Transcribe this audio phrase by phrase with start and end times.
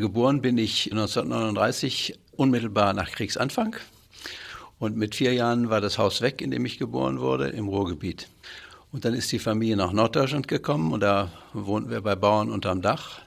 [0.00, 3.76] Geboren bin ich 1939 unmittelbar nach Kriegsanfang.
[4.78, 8.28] Und mit vier Jahren war das Haus weg, in dem ich geboren wurde, im Ruhrgebiet.
[8.92, 12.80] Und dann ist die Familie nach Norddeutschland gekommen und da wohnten wir bei Bauern unterm
[12.80, 13.20] Dach.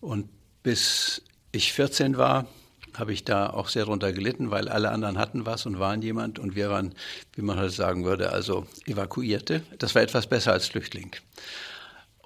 [0.00, 0.28] Und
[0.62, 1.22] bis
[1.52, 2.46] ich 14 war,
[2.94, 6.38] habe ich da auch sehr drunter gelitten, weil alle anderen hatten was und waren jemand
[6.38, 6.94] und wir waren,
[7.34, 9.62] wie man heute sagen würde, also Evakuierte.
[9.78, 11.12] Das war etwas besser als Flüchtling.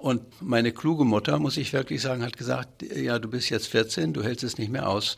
[0.05, 4.13] Und meine kluge Mutter, muss ich wirklich sagen, hat gesagt, ja, du bist jetzt 14,
[4.13, 5.15] du hältst es nicht mehr aus,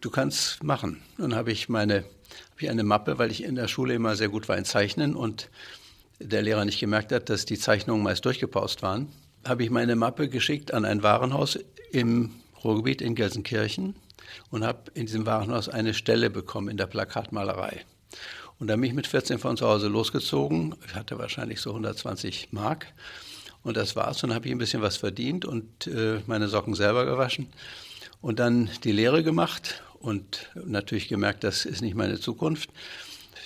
[0.00, 1.02] du kannst machen.
[1.18, 4.30] Dann habe ich meine, habe ich eine Mappe, weil ich in der Schule immer sehr
[4.30, 5.50] gut war in Zeichnen und
[6.18, 9.12] der Lehrer nicht gemerkt hat, dass die Zeichnungen meist durchgepaust waren,
[9.46, 11.58] habe ich meine Mappe geschickt an ein Warenhaus
[11.90, 12.30] im
[12.64, 13.96] Ruhrgebiet in Gelsenkirchen
[14.48, 17.84] und habe in diesem Warenhaus eine Stelle bekommen in der Plakatmalerei.
[18.58, 20.74] Und dann bin ich mit 14 von zu Hause losgezogen.
[20.86, 22.86] Ich hatte wahrscheinlich so 120 Mark.
[23.62, 24.22] Und das war's.
[24.22, 27.48] Und dann habe ich ein bisschen was verdient und äh, meine Socken selber gewaschen.
[28.20, 32.70] Und dann die Lehre gemacht und natürlich gemerkt, das ist nicht meine Zukunft.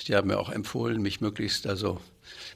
[0.06, 2.00] Die haben mir auch empfohlen, mich möglichst also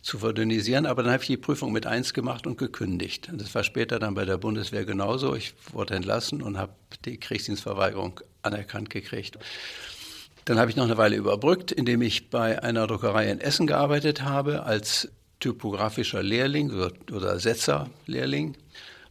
[0.03, 0.87] zu verdünnisieren.
[0.87, 3.29] Aber dann habe ich die Prüfung mit eins gemacht und gekündigt.
[3.31, 5.35] Und das war später dann bei der Bundeswehr genauso.
[5.35, 6.73] Ich wurde entlassen und habe
[7.05, 9.39] die Kriegsdienstverweigerung anerkannt gekriegt.
[10.45, 14.23] Dann habe ich noch eine Weile überbrückt, indem ich bei einer Druckerei in Essen gearbeitet
[14.23, 18.57] habe als typografischer Lehrling oder Setzerlehrling,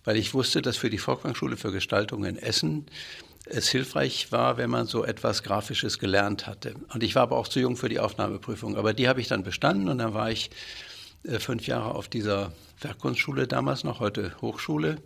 [0.05, 2.85] weil ich wusste, dass für die Volkswagenschule für Gestaltung in Essen
[3.45, 6.75] es hilfreich war, wenn man so etwas Grafisches gelernt hatte.
[6.94, 8.77] Und ich war aber auch zu jung für die Aufnahmeprüfung.
[8.77, 10.52] Aber die habe ich dann bestanden und dann war ich
[11.23, 14.97] äh, fünf Jahre auf dieser Werkkunstschule damals noch, heute Hochschule.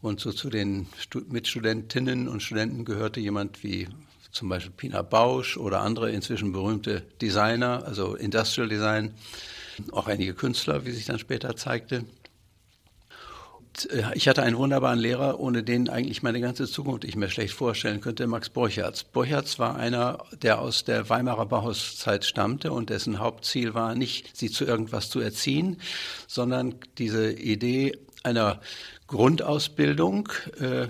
[0.00, 0.86] Und so zu den
[1.28, 3.88] Mitstudentinnen und Studenten gehörte jemand wie
[4.34, 9.14] zum Beispiel Pina Bausch oder andere inzwischen berühmte Designer, also Industrial Design,
[9.92, 12.04] auch einige Künstler, wie sich dann später zeigte.
[13.90, 17.54] Äh, ich hatte einen wunderbaren Lehrer, ohne den eigentlich meine ganze Zukunft ich mir schlecht
[17.54, 19.04] vorstellen könnte, Max Borchertz.
[19.04, 24.50] Borchertz war einer, der aus der Weimarer Bauhauszeit stammte und dessen Hauptziel war nicht, sie
[24.50, 25.80] zu irgendwas zu erziehen,
[26.26, 28.60] sondern diese Idee einer
[29.06, 30.28] Grundausbildung,
[30.58, 30.88] äh,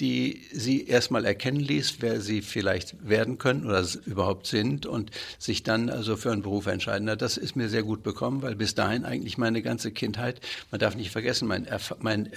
[0.00, 5.62] die sie erstmal erkennen ließ, wer sie vielleicht werden können oder überhaupt sind und sich
[5.62, 7.06] dann also für einen Beruf entscheiden.
[7.18, 10.40] Das ist mir sehr gut bekommen, weil bis dahin eigentlich meine ganze Kindheit,
[10.70, 11.66] man darf nicht vergessen, mein,
[11.98, 12.30] mein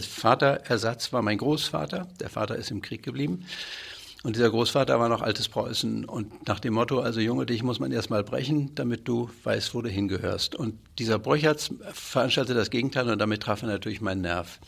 [0.00, 2.08] Vaterersatz war mein Großvater.
[2.20, 3.44] Der Vater ist im Krieg geblieben.
[4.22, 6.04] Und dieser Großvater war noch altes Preußen.
[6.04, 9.80] Und nach dem Motto, also Junge, dich muss man erstmal brechen, damit du weißt, wo
[9.80, 10.54] du hingehörst.
[10.54, 14.58] Und dieser Bräuchertz veranstaltete das Gegenteil und damit traf er natürlich meinen Nerv.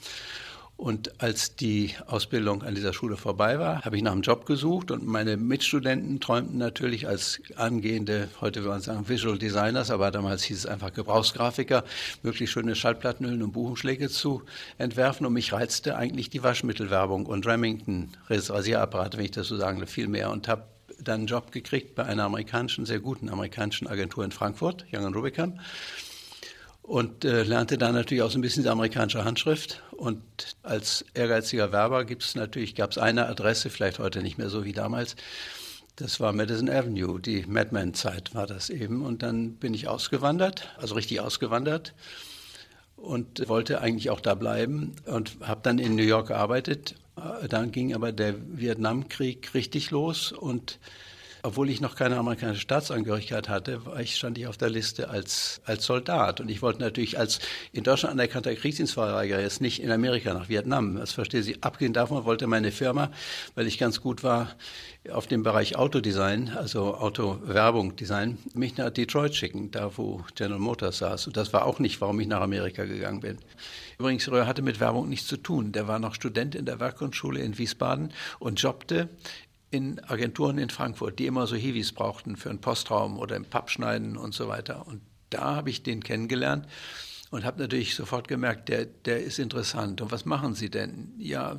[0.82, 4.90] Und als die Ausbildung an dieser Schule vorbei war, habe ich nach einem Job gesucht
[4.90, 10.42] und meine Mitstudenten träumten natürlich als angehende, heute würde man sagen Visual Designers, aber damals
[10.42, 11.84] hieß es einfach Gebrauchsgrafiker,
[12.24, 14.42] möglichst schöne Schallplattenhüllen und Buchumschläge zu
[14.76, 15.24] entwerfen.
[15.24, 20.08] Und mich reizte eigentlich die Waschmittelwerbung und Remington Rasierapparate, wenn ich das so sagen viel
[20.08, 20.32] mehr.
[20.32, 20.64] Und habe
[20.98, 25.60] dann einen Job gekriegt bei einer amerikanischen, sehr guten amerikanischen Agentur in Frankfurt, Young Rubicam
[26.82, 29.82] und äh, lernte dann natürlich auch so ein bisschen die amerikanische Handschrift.
[29.92, 30.20] Und
[30.62, 34.64] als ehrgeiziger Werber gibt es natürlich, gab es eine Adresse, vielleicht heute nicht mehr so
[34.64, 35.16] wie damals.
[35.96, 39.04] Das war Madison Avenue, die Madman-Zeit war das eben.
[39.04, 41.94] Und dann bin ich ausgewandert, also richtig ausgewandert
[42.96, 46.94] und wollte eigentlich auch da bleiben und habe dann in New York gearbeitet.
[47.16, 50.78] Äh, dann ging aber der Vietnamkrieg richtig los und
[51.42, 55.60] obwohl ich noch keine amerikanische Staatsangehörigkeit hatte, war ich, stand ich auf der Liste als,
[55.64, 56.40] als Soldat.
[56.40, 57.40] Und ich wollte natürlich als
[57.72, 60.96] in Deutschland anerkannter Kriegsdienstverweigerer jetzt nicht in Amerika nach Vietnam.
[60.96, 61.60] Das verstehe Sie.
[61.60, 63.10] Abgesehen davon wollte meine Firma,
[63.56, 64.54] weil ich ganz gut war
[65.10, 70.98] auf dem Bereich Autodesign, also Autowerbung Design, mich nach Detroit schicken, da wo General Motors
[70.98, 71.26] saß.
[71.26, 73.38] Und das war auch nicht, warum ich nach Amerika gegangen bin.
[73.98, 75.72] Übrigens, Röhr hatte mit Werbung nichts zu tun.
[75.72, 79.08] Der war noch Student in der Werkgrundschule in Wiesbaden und jobbte
[79.72, 84.18] in Agenturen in Frankfurt, die immer so Hiwis brauchten für einen Postraum oder im Pappschneiden
[84.18, 84.86] und so weiter.
[84.86, 85.00] Und
[85.30, 86.68] da habe ich den kennengelernt
[87.30, 90.02] und habe natürlich sofort gemerkt, der, der ist interessant.
[90.02, 91.14] Und was machen Sie denn?
[91.16, 91.58] Ja,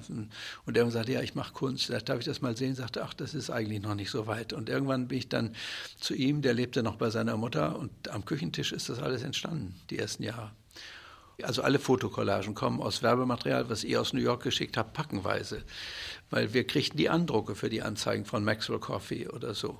[0.67, 1.89] und er sagte, ja, ich mache Kunst.
[1.89, 2.75] Da darf ich das mal sehen?
[2.75, 4.53] Sagte, ach, das ist eigentlich noch nicht so weit.
[4.53, 5.55] Und irgendwann bin ich dann
[5.99, 9.73] zu ihm, der lebte noch bei seiner Mutter und am Küchentisch ist das alles entstanden,
[9.89, 10.51] die ersten Jahre.
[11.41, 15.63] Also alle Fotokollagen kommen aus Werbematerial, was ihr aus New York geschickt habt, packenweise.
[16.29, 19.79] Weil wir kriegten die Andrucke für die Anzeigen von Maxwell Coffee oder so.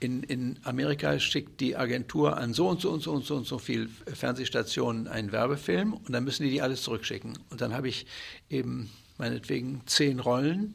[0.00, 3.46] In, in Amerika schickt die Agentur an so und so und so und so und
[3.46, 7.38] so viel Fernsehstationen einen Werbefilm und dann müssen die die alles zurückschicken.
[7.50, 8.06] Und dann habe ich
[8.48, 10.74] eben meinetwegen zehn Rollen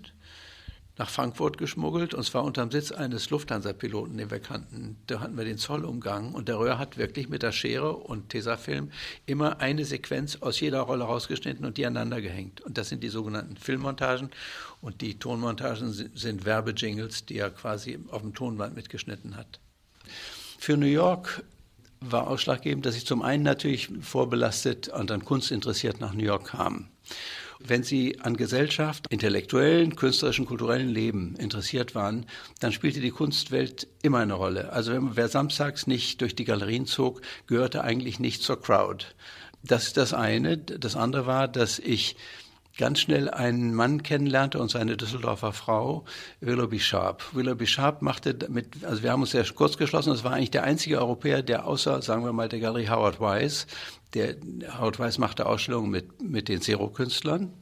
[1.01, 4.97] nach Frankfurt geschmuggelt und zwar unterm Sitz eines Lufthansa-Piloten, den wir kannten.
[5.07, 8.29] Da hatten wir den Zoll umgangen und der Röhr hat wirklich mit der Schere und
[8.29, 8.91] Tesafilm
[9.25, 12.61] immer eine Sequenz aus jeder Rolle rausgeschnitten und die aneinander gehängt.
[12.61, 14.29] Und das sind die sogenannten Filmmontagen
[14.79, 19.59] und die Tonmontagen sind, Werbejingles, die er quasi auf dem Tonband mitgeschnitten hat.
[20.59, 21.43] Für New York
[21.99, 26.49] war ausschlaggebend, dass ich zum einen natürlich vorbelastet und an Kunst interessiert nach New York
[26.49, 26.89] kam.
[27.67, 32.25] Wenn Sie an Gesellschaft, intellektuellen, künstlerischen, kulturellen Leben interessiert waren,
[32.59, 34.71] dann spielte die Kunstwelt immer eine Rolle.
[34.73, 39.05] Also wer samstags nicht durch die Galerien zog, gehörte eigentlich nicht zur Crowd.
[39.63, 40.57] Das ist das eine.
[40.57, 42.15] Das andere war, dass ich
[42.77, 46.05] ganz schnell einen Mann kennenlernte und seine Düsseldorfer Frau,
[46.39, 47.23] Willoughby Sharp.
[47.33, 50.63] Willoughby Sharp machte mit, also wir haben uns sehr kurz geschlossen, das war eigentlich der
[50.63, 53.67] einzige Europäer, der außer, sagen wir mal, der Galerie Howard Weiss,
[54.13, 54.35] der
[54.99, 57.53] Weiss machte Ausstellungen mit, mit den Zero-Künstlern.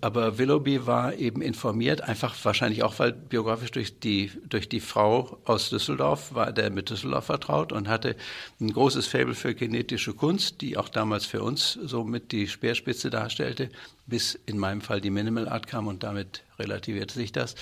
[0.00, 5.38] Aber Willoughby war eben informiert, einfach wahrscheinlich auch, weil biografisch durch die, durch die Frau
[5.44, 8.16] aus Düsseldorf war der mit Düsseldorf vertraut und hatte
[8.60, 13.08] ein großes Faible für genetische Kunst, die auch damals für uns so mit die Speerspitze
[13.08, 13.70] darstellte,
[14.06, 17.54] bis in meinem Fall die Minimal Art kam und damit relativierte sich das.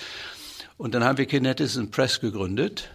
[0.75, 2.89] Und dann haben wir Kinetism Press gegründet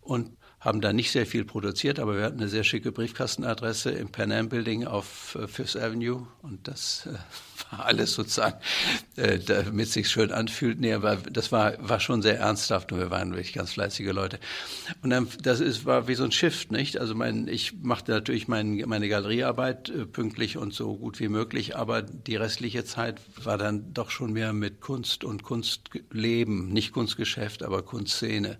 [0.00, 4.08] und haben da nicht sehr viel produziert, aber wir hatten eine sehr schicke Briefkastenadresse im
[4.08, 7.10] Pan Am Building auf äh, Fifth Avenue und das äh,
[7.70, 8.58] war alles sozusagen,
[9.16, 10.80] äh, damit es sich schön anfühlt.
[10.80, 14.38] Nee, aber das war, war schon sehr ernsthaft und wir waren wirklich ganz fleißige Leute.
[15.02, 16.98] Und dann, das ist, war wie so ein Shift, nicht?
[16.98, 22.02] Also mein, ich machte natürlich mein, meine Galeriearbeit pünktlich und so gut wie möglich, aber
[22.02, 27.82] die restliche Zeit war dann doch schon mehr mit Kunst und Kunstleben, nicht Kunstgeschäft, aber
[27.82, 28.58] Kunstszene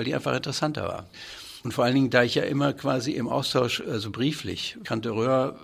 [0.00, 1.10] weil die einfach interessanter war.
[1.62, 5.60] Und vor allen Dingen, da ich ja immer quasi im Austausch, also brieflich, kannte Röhr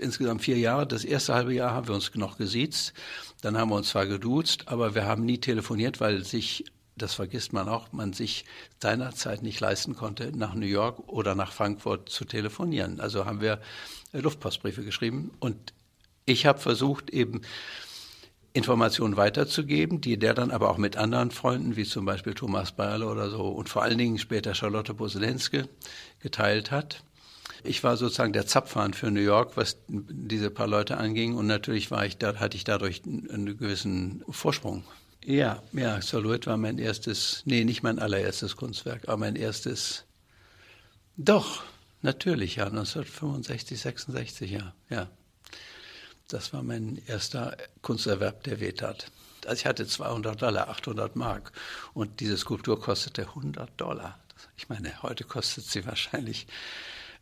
[0.00, 0.86] insgesamt vier Jahre.
[0.86, 2.94] Das erste halbe Jahr haben wir uns noch gesiezt.
[3.42, 6.64] Dann haben wir uns zwar geduzt, aber wir haben nie telefoniert, weil sich,
[6.96, 8.46] das vergisst man auch, man sich
[8.80, 13.00] seinerzeit nicht leisten konnte, nach New York oder nach Frankfurt zu telefonieren.
[13.00, 13.60] Also haben wir
[14.14, 15.74] Luftpostbriefe geschrieben und
[16.24, 17.42] ich habe versucht, eben
[18.56, 23.06] Informationen weiterzugeben, die der dann aber auch mit anderen Freunden, wie zum Beispiel Thomas Bayerle
[23.06, 25.68] oder so und vor allen Dingen später Charlotte Boselenske
[26.20, 27.04] geteilt hat.
[27.64, 31.90] Ich war sozusagen der Zapfhahn für New York, was diese paar Leute anging und natürlich
[31.90, 34.84] war ich da, hatte ich dadurch einen gewissen Vorsprung.
[35.22, 40.04] Ja, ja, Silhouette war mein erstes, nee, nicht mein allererstes Kunstwerk, aber mein erstes,
[41.18, 41.62] doch,
[42.00, 45.10] natürlich, ja, 1965, 66, ja, ja.
[46.28, 49.12] Das war mein erster Kunsterwerb, der wehtat.
[49.46, 51.52] Also ich hatte 200 Dollar, 800 Mark
[51.94, 54.18] und diese Skulptur kostete 100 Dollar.
[54.56, 56.48] Ich meine, heute kostet sie wahrscheinlich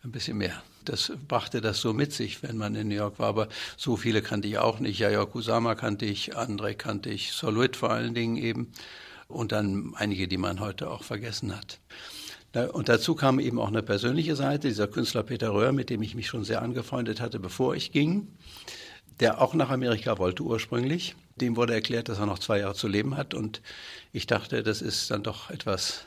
[0.05, 0.63] ein bisschen mehr.
[0.87, 3.29] Das brachte das so mit sich, wenn man in New York war.
[3.29, 4.99] Aber so viele kannte ich auch nicht.
[5.01, 8.73] Yayoi Kusama kannte ich, André kannte ich, Soluit vor allen Dingen eben.
[9.29, 11.79] Und dann einige, die man heute auch vergessen hat.
[12.73, 16.15] Und dazu kam eben auch eine persönliche Seite, dieser Künstler Peter Röhr, mit dem ich
[16.15, 18.29] mich schon sehr angefreundet hatte, bevor ich ging
[19.21, 21.15] der auch nach Amerika wollte ursprünglich.
[21.37, 23.35] Dem wurde erklärt, dass er noch zwei Jahre zu leben hat.
[23.35, 23.61] Und
[24.13, 26.05] ich dachte, das ist dann doch etwas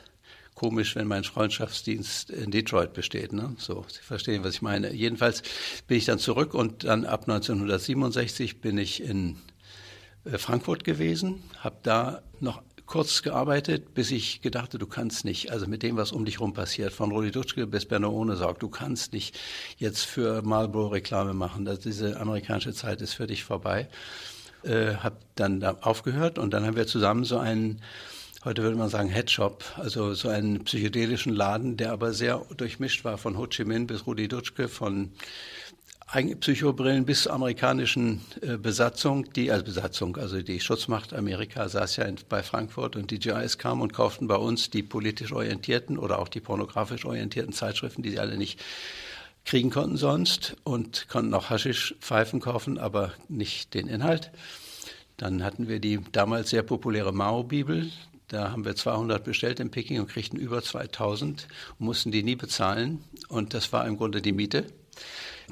[0.54, 3.32] komisch, wenn mein Freundschaftsdienst in Detroit besteht.
[3.32, 3.54] Ne?
[3.58, 4.92] So, Sie verstehen, was ich meine.
[4.92, 5.42] Jedenfalls
[5.86, 9.36] bin ich dann zurück und dann ab 1967 bin ich in
[10.24, 15.66] äh, Frankfurt gewesen, habe da noch kurz gearbeitet, bis ich gedachte, du kannst nicht, also
[15.66, 19.12] mit dem, was um dich herum passiert, von Rudi Dutschke bis Benno Ohnesorg, du kannst
[19.12, 19.38] nicht
[19.76, 23.88] jetzt für Marlboro Reklame machen, dass diese amerikanische Zeit ist für dich vorbei.
[24.64, 27.80] Äh, hab dann da aufgehört und dann haben wir zusammen so einen
[28.44, 33.18] heute würde man sagen Headshop, also so einen psychedelischen Laden, der aber sehr durchmischt war
[33.18, 35.12] von Ho Chi Minh bis Rudi Dutschke, von
[36.10, 42.04] Psychobrillen bis zur amerikanischen äh, Besatzung, die als Besatzung, also die Schutzmacht Amerika saß ja
[42.04, 46.18] in, bei Frankfurt und die GIs kamen und kauften bei uns die politisch orientierten oder
[46.18, 48.58] auch die pornografisch orientierten Zeitschriften, die sie alle nicht
[49.44, 54.30] kriegen konnten sonst und konnten auch Haschisch Pfeifen kaufen, aber nicht den Inhalt.
[55.18, 57.90] Dann hatten wir die damals sehr populäre Mao-Bibel.
[58.28, 61.48] Da haben wir 200 bestellt in Peking und kriegten über 2000
[61.78, 63.04] und mussten die nie bezahlen.
[63.28, 64.64] Und das war im Grunde die Miete.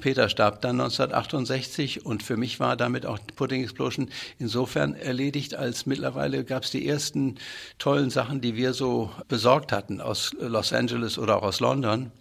[0.00, 5.86] Peter starb dann 1968 und für mich war damit auch Pudding Explosion insofern erledigt, als
[5.86, 7.36] mittlerweile gab es die ersten
[7.78, 12.12] tollen Sachen, die wir so besorgt hatten aus Los Angeles oder auch aus London.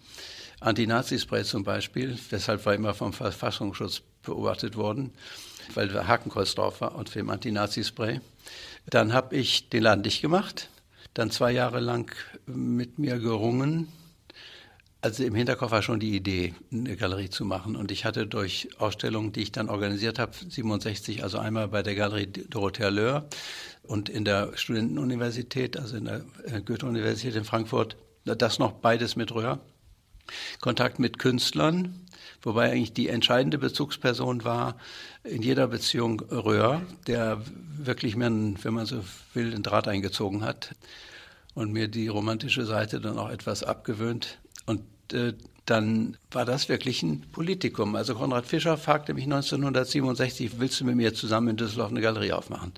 [0.60, 5.12] Anti-Nazi-Spray zum Beispiel, deshalb war immer vom Verfassungsschutz beobachtet worden,
[5.74, 8.20] weil da Hakenkreuz drauf war und für dem Anti-Nazi-Spray.
[8.86, 10.70] Dann habe ich den Laden dicht gemacht,
[11.12, 12.14] dann zwei Jahre lang
[12.46, 13.88] mit mir gerungen,
[15.00, 17.76] also im Hinterkopf war schon die Idee, eine Galerie zu machen.
[17.76, 21.94] Und ich hatte durch Ausstellungen, die ich dann organisiert habe, 67, also einmal bei der
[21.94, 23.28] Galerie Dorothea Löhr
[23.82, 29.32] und in der Studentenuniversität, also in der äh, Goethe-Universität in Frankfurt, das noch beides mit
[29.32, 29.60] Röhr.
[30.60, 32.04] Kontakt mit Künstlern,
[32.42, 34.76] wobei eigentlich die entscheidende Bezugsperson war
[35.22, 37.40] in jeder Beziehung Röhr, der
[37.76, 40.74] wirklich mir, wenn man so will, den Draht eingezogen hat
[41.54, 44.38] und mir die romantische Seite dann auch etwas abgewöhnt.
[45.12, 45.34] Äh,
[45.66, 47.96] dann war das wirklich ein Politikum.
[47.96, 52.32] Also Konrad Fischer fragte mich 1967, willst du mit mir zusammen in Düsseldorf eine Galerie
[52.32, 52.72] aufmachen?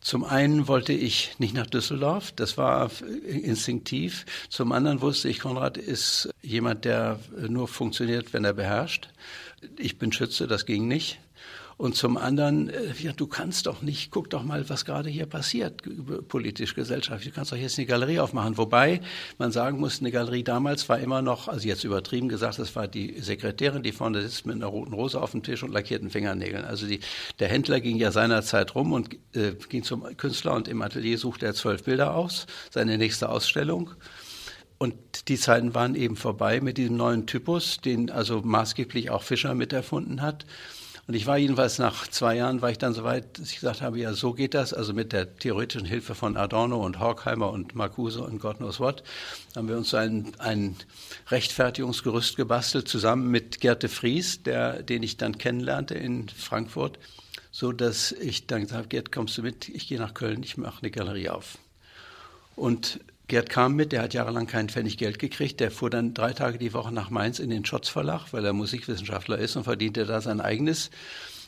[0.00, 2.90] Zum einen wollte ich nicht nach Düsseldorf, das war
[3.26, 4.24] instinktiv.
[4.48, 9.10] Zum anderen wusste ich, Konrad ist jemand, der nur funktioniert, wenn er beherrscht.
[9.76, 11.18] Ich bin Schütze, das ging nicht.
[11.80, 15.24] Und zum anderen, äh, ja, du kannst doch nicht, guck doch mal, was gerade hier
[15.24, 15.80] passiert,
[16.28, 17.30] politisch, gesellschaftlich.
[17.32, 18.58] Du kannst doch jetzt eine Galerie aufmachen.
[18.58, 19.00] Wobei
[19.38, 22.86] man sagen muss, eine Galerie damals war immer noch, also jetzt übertrieben gesagt, das war
[22.86, 26.66] die Sekretärin, die vorne sitzt mit einer roten Rose auf dem Tisch und lackierten Fingernägeln.
[26.66, 27.00] Also die,
[27.38, 31.46] der Händler ging ja seinerzeit rum und äh, ging zum Künstler und im Atelier suchte
[31.46, 33.92] er zwölf Bilder aus, seine nächste Ausstellung.
[34.82, 39.54] Und die Zeiten waren eben vorbei mit diesem neuen Typus, den also maßgeblich auch Fischer
[39.54, 40.46] miterfunden hat.
[41.06, 43.82] Und ich war jedenfalls nach zwei Jahren, war ich dann so weit, dass ich gesagt
[43.82, 44.72] habe, ja, so geht das.
[44.72, 49.02] Also mit der theoretischen Hilfe von Adorno und Horkheimer und Marcuse und God knows what,
[49.54, 50.76] haben wir uns ein, ein
[51.28, 56.98] Rechtfertigungsgerüst gebastelt, zusammen mit Gerte Fries, der, den ich dann kennenlernte in Frankfurt,
[57.50, 59.68] so dass ich dann gesagt habe, Gerd, kommst du mit?
[59.68, 61.58] Ich gehe nach Köln, ich mache eine Galerie auf.
[62.56, 65.60] Und Gerd kam mit, der hat jahrelang keinen Pfennig Geld gekriegt.
[65.60, 68.52] Der fuhr dann drei Tage die Woche nach Mainz in den Schotz Verlag, weil er
[68.52, 70.90] Musikwissenschaftler ist und verdiente da sein eigenes.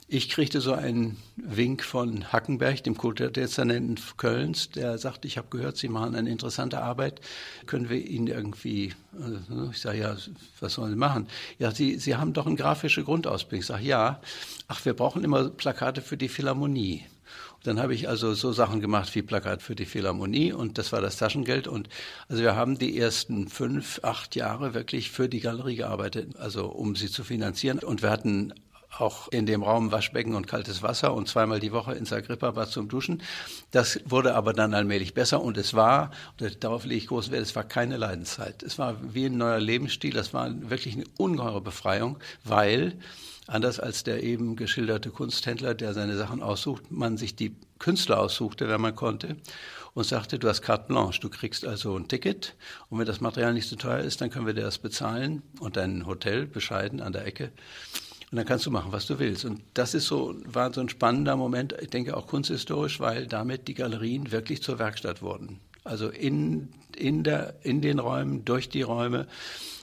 [0.07, 5.77] Ich kriegte so einen Wink von Hackenberg, dem Kulturdezernenten Kölns, der sagte, ich habe gehört,
[5.77, 7.21] Sie machen eine interessante Arbeit.
[7.67, 10.17] Können wir Ihnen irgendwie, äh, ich sage, ja,
[10.61, 11.27] was sollen Sie machen?
[11.59, 13.61] Ja, Sie, Sie haben doch eine grafische Grundausbildung.
[13.61, 14.21] Ich sage, ja.
[14.69, 17.05] Ach, wir brauchen immer Plakate für die Philharmonie.
[17.65, 21.01] Dann habe ich also so Sachen gemacht wie Plakat für die Philharmonie und das war
[21.01, 21.69] das Taschengeld.
[21.69, 21.89] Und
[22.29, 26.97] also wir haben die ersten fünf, acht Jahre wirklich für die Galerie gearbeitet, also um
[26.97, 27.79] sie zu finanzieren.
[27.79, 28.53] Und wir hatten
[28.99, 32.89] auch in dem Raum Waschbecken und kaltes Wasser und zweimal die Woche ins Agrippa-Bad zum
[32.89, 33.23] Duschen.
[33.71, 37.43] Das wurde aber dann allmählich besser und es war, und darauf lege ich großen Wert,
[37.43, 38.63] es war keine Leidenszeit.
[38.63, 42.99] Es war wie ein neuer Lebensstil, das war wirklich eine ungeheure Befreiung, weil
[43.49, 48.69] Anders als der eben geschilderte Kunsthändler, der seine Sachen aussucht, man sich die Künstler aussuchte,
[48.69, 49.37] wenn man konnte,
[49.95, 52.55] und sagte, du hast carte blanche, du kriegst also ein Ticket
[52.89, 55.77] und wenn das Material nicht so teuer ist, dann können wir dir das bezahlen und
[55.77, 57.51] dein Hotel bescheiden an der Ecke.
[58.33, 59.45] Und dann kannst du machen, was du willst.
[59.45, 63.69] Und das ist so, war so ein spannender Moment, ich denke auch kunsthistorisch, weil damit
[63.69, 65.61] die Galerien wirklich zur Werkstatt wurden.
[65.85, 69.27] Also in, in, der, in den Räumen, durch die Räume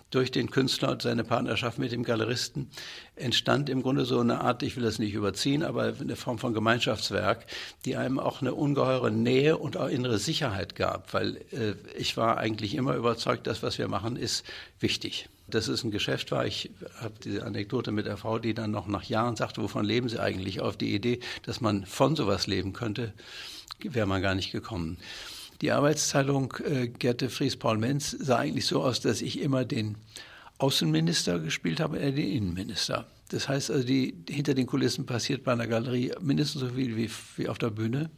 [0.09, 2.69] durch den Künstler und seine Partnerschaft mit dem Galeristen
[3.15, 6.53] entstand im Grunde so eine Art, ich will das nicht überziehen, aber eine Form von
[6.53, 7.45] Gemeinschaftswerk,
[7.85, 12.37] die einem auch eine ungeheure Nähe und auch innere Sicherheit gab, weil äh, ich war
[12.37, 14.43] eigentlich immer überzeugt, das, was wir machen, ist
[14.79, 15.29] wichtig.
[15.49, 16.45] Dass es ein Geschäft war.
[16.45, 20.09] Ich habe diese Anekdote mit der Frau, die dann noch nach Jahren sagte, wovon leben
[20.09, 20.61] Sie eigentlich?
[20.61, 23.13] Auf die Idee, dass man von sowas leben könnte,
[23.79, 24.97] wäre man gar nicht gekommen.
[25.61, 29.97] Die Arbeitsteilung äh, Gerte Fries-Paul Menz sah eigentlich so aus, dass ich immer den
[30.57, 33.07] Außenminister gespielt habe, er den Innenminister.
[33.29, 37.09] Das heißt also, die, hinter den Kulissen passiert bei einer Galerie mindestens so viel wie,
[37.37, 38.09] wie auf der Bühne.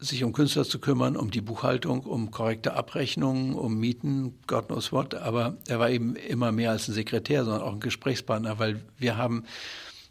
[0.00, 4.92] Sich um Künstler zu kümmern, um die Buchhaltung, um korrekte Abrechnungen, um Mieten, God knows
[4.92, 5.14] what.
[5.14, 9.16] Aber er war eben immer mehr als ein Sekretär, sondern auch ein Gesprächspartner, weil wir
[9.16, 9.44] haben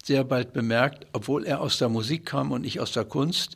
[0.04, 3.56] sehr bald bemerkt, obwohl er aus der Musik kam und ich aus der Kunst,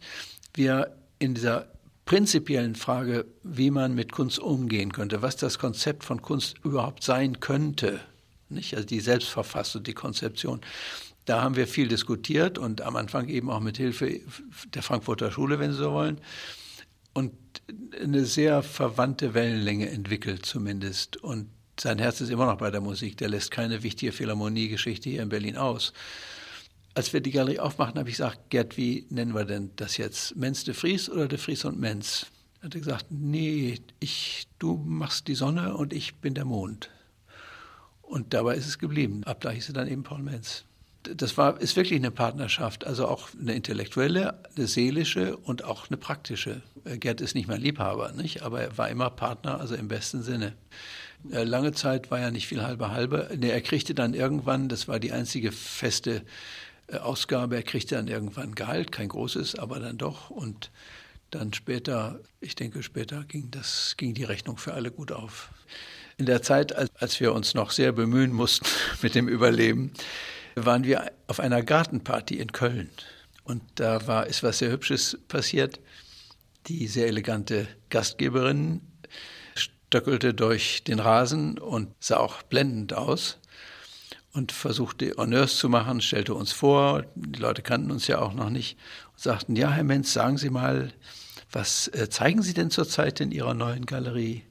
[0.53, 1.67] wir in dieser
[2.05, 7.39] prinzipiellen Frage, wie man mit Kunst umgehen könnte, was das Konzept von Kunst überhaupt sein
[7.39, 8.01] könnte,
[8.49, 8.75] nicht?
[8.75, 10.61] also die Selbstverfassung, die Konzeption.
[11.25, 14.21] Da haben wir viel diskutiert und am Anfang eben auch mit Hilfe
[14.73, 16.19] der Frankfurter Schule, wenn Sie so wollen,
[17.13, 17.33] und
[18.01, 21.17] eine sehr verwandte Wellenlänge entwickelt zumindest.
[21.17, 21.49] Und
[21.79, 23.17] sein Herz ist immer noch bei der Musik.
[23.17, 25.93] Der lässt keine wichtige Philharmonie-Geschichte hier in Berlin aus
[26.93, 30.35] als wir die Galerie aufmachten, habe ich gesagt, Gerd, wie nennen wir denn das jetzt?
[30.35, 32.27] Menz de Vries oder de Vries und Menz?
[32.59, 36.89] Er hat gesagt, nee, ich, du machst die Sonne und ich bin der Mond.
[38.01, 39.23] Und dabei ist es geblieben.
[39.23, 40.65] Ab da hieß er dann eben Paul Menz.
[41.03, 45.97] Das war, ist wirklich eine Partnerschaft, also auch eine intellektuelle, eine seelische und auch eine
[45.97, 46.61] praktische.
[46.85, 48.43] Gerd ist nicht mein Liebhaber, nicht?
[48.43, 50.53] aber er war immer Partner, also im besten Sinne.
[51.29, 53.29] Äh, lange Zeit war er nicht viel halbe halbe.
[53.41, 56.23] Er kriegte dann irgendwann, das war die einzige feste
[56.87, 57.55] äh, Ausgabe.
[57.55, 60.29] Er kriegte dann irgendwann Gehalt, kein großes, aber dann doch.
[60.29, 60.71] Und
[61.29, 65.49] dann später, ich denke später, ging, das, ging die Rechnung für alle gut auf.
[66.17, 68.65] In der Zeit, als wir uns noch sehr bemühen mussten
[69.01, 69.91] mit dem Überleben,
[70.55, 72.89] waren wir auf einer Gartenparty in Köln.
[73.43, 75.79] Und da war, ist was sehr Hübsches passiert.
[76.67, 78.81] Die sehr elegante Gastgeberin
[79.55, 83.39] stöckelte durch den Rasen und sah auch blendend aus
[84.33, 88.49] und versuchte Honneurs zu machen, stellte uns vor, die Leute kannten uns ja auch noch
[88.49, 88.77] nicht,
[89.11, 90.93] und sagten, ja, Herr Menz, sagen Sie mal,
[91.51, 94.43] was äh, zeigen Sie denn zurzeit in Ihrer neuen Galerie?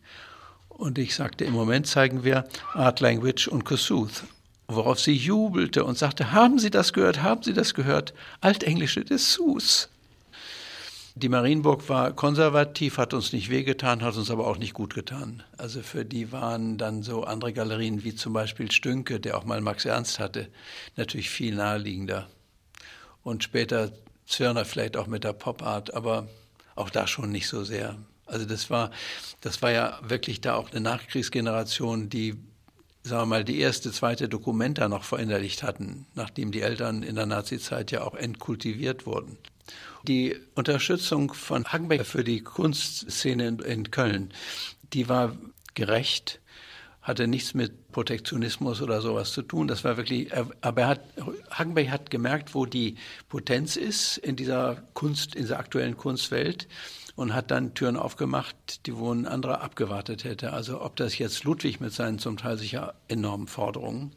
[0.68, 4.24] Und ich sagte, im Moment zeigen wir Art Language und Kossuth.
[4.72, 8.14] Worauf sie jubelte und sagte, haben Sie das gehört, haben Sie das gehört?
[8.40, 9.88] Altenglische Dessous.
[11.16, 15.42] Die Marienburg war konservativ, hat uns nicht wehgetan, hat uns aber auch nicht gut getan.
[15.58, 19.60] Also für die waren dann so andere Galerien wie zum Beispiel Stünke, der auch mal
[19.60, 20.48] Max Ernst hatte,
[20.94, 22.28] natürlich viel naheliegender.
[23.24, 23.90] Und später
[24.24, 26.28] Zwirner vielleicht auch mit der Pop Art, aber
[26.76, 27.98] auch da schon nicht so sehr.
[28.26, 28.92] Also das war,
[29.40, 32.36] das war ja wirklich da auch eine Nachkriegsgeneration, die
[33.02, 37.26] sagen wir mal, die erste, zweite Dokumenta noch verinnerlicht hatten, nachdem die Eltern in der
[37.26, 39.38] Nazizeit ja auch entkultiviert wurden.
[40.04, 44.32] Die Unterstützung von Hagenbeck für die Kunstszene in, Köln,
[44.92, 45.36] die war
[45.74, 46.40] gerecht,
[47.02, 49.68] hatte nichts mit Protektionismus oder sowas zu tun.
[49.68, 50.30] Das war wirklich,
[50.60, 51.00] aber er hat,
[51.50, 52.96] Hagenbeck hat gemerkt, wo die
[53.28, 56.68] Potenz ist in dieser Kunst, in dieser aktuellen Kunstwelt
[57.16, 60.52] und hat dann Türen aufgemacht, die wo ein anderer abgewartet hätte.
[60.52, 64.12] Also ob das jetzt Ludwig mit seinen zum Teil sicher enormen Forderungen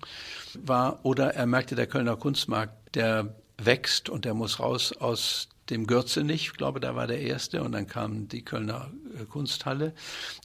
[0.53, 5.87] war oder er merkte, der Kölner Kunstmarkt, der wächst und der muss raus aus dem
[5.87, 9.93] Gürzenich, ich glaube, da war der erste und dann kam die Kölner äh, Kunsthalle.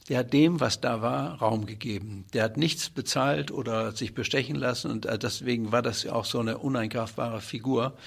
[0.07, 2.25] Der hat dem, was da war, Raum gegeben.
[2.33, 6.39] Der hat nichts bezahlt oder sich bestechen lassen und äh, deswegen war das auch so
[6.39, 7.97] eine uneingreifbare Figur.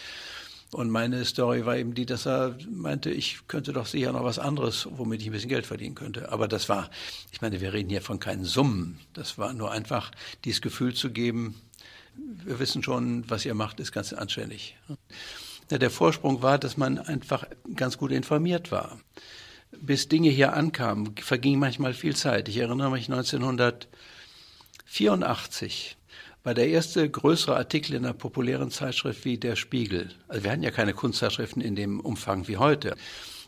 [0.73, 4.38] Und meine Story war eben die, dass er meinte, ich könnte doch sicher noch was
[4.38, 6.33] anderes, womit ich ein bisschen Geld verdienen könnte.
[6.33, 6.88] Aber das war,
[7.31, 8.99] ich meine, wir reden hier von keinen Summen.
[9.12, 10.11] Das war nur einfach
[10.45, 11.61] dieses Gefühl zu geben,
[12.14, 14.76] wir wissen schon, was ihr macht, ist ganz anständig.
[15.71, 19.00] Ja, der Vorsprung war, dass man einfach ganz gut informiert war.
[19.71, 22.49] Bis Dinge hier ankamen, verging manchmal viel Zeit.
[22.49, 25.97] Ich erinnere mich 1984
[26.44, 30.11] war der erste größere Artikel in einer populären Zeitschrift wie Der Spiegel.
[30.28, 32.96] Also wir hatten ja keine Kunstzeitschriften in dem Umfang wie heute.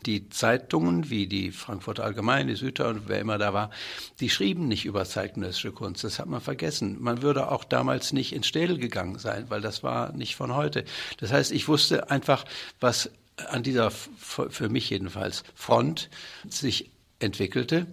[0.05, 3.71] Die Zeitungen wie die Frankfurter Allgemeine, die Südter und wer immer da war,
[4.19, 6.03] die schrieben nicht über zeitgenössische Kunst.
[6.03, 6.97] Das hat man vergessen.
[7.01, 10.85] Man würde auch damals nicht ins Städel gegangen sein, weil das war nicht von heute.
[11.17, 12.45] Das heißt, ich wusste einfach,
[12.79, 13.09] was
[13.49, 16.09] an dieser, für mich jedenfalls, Front
[16.47, 17.87] sich entwickelte.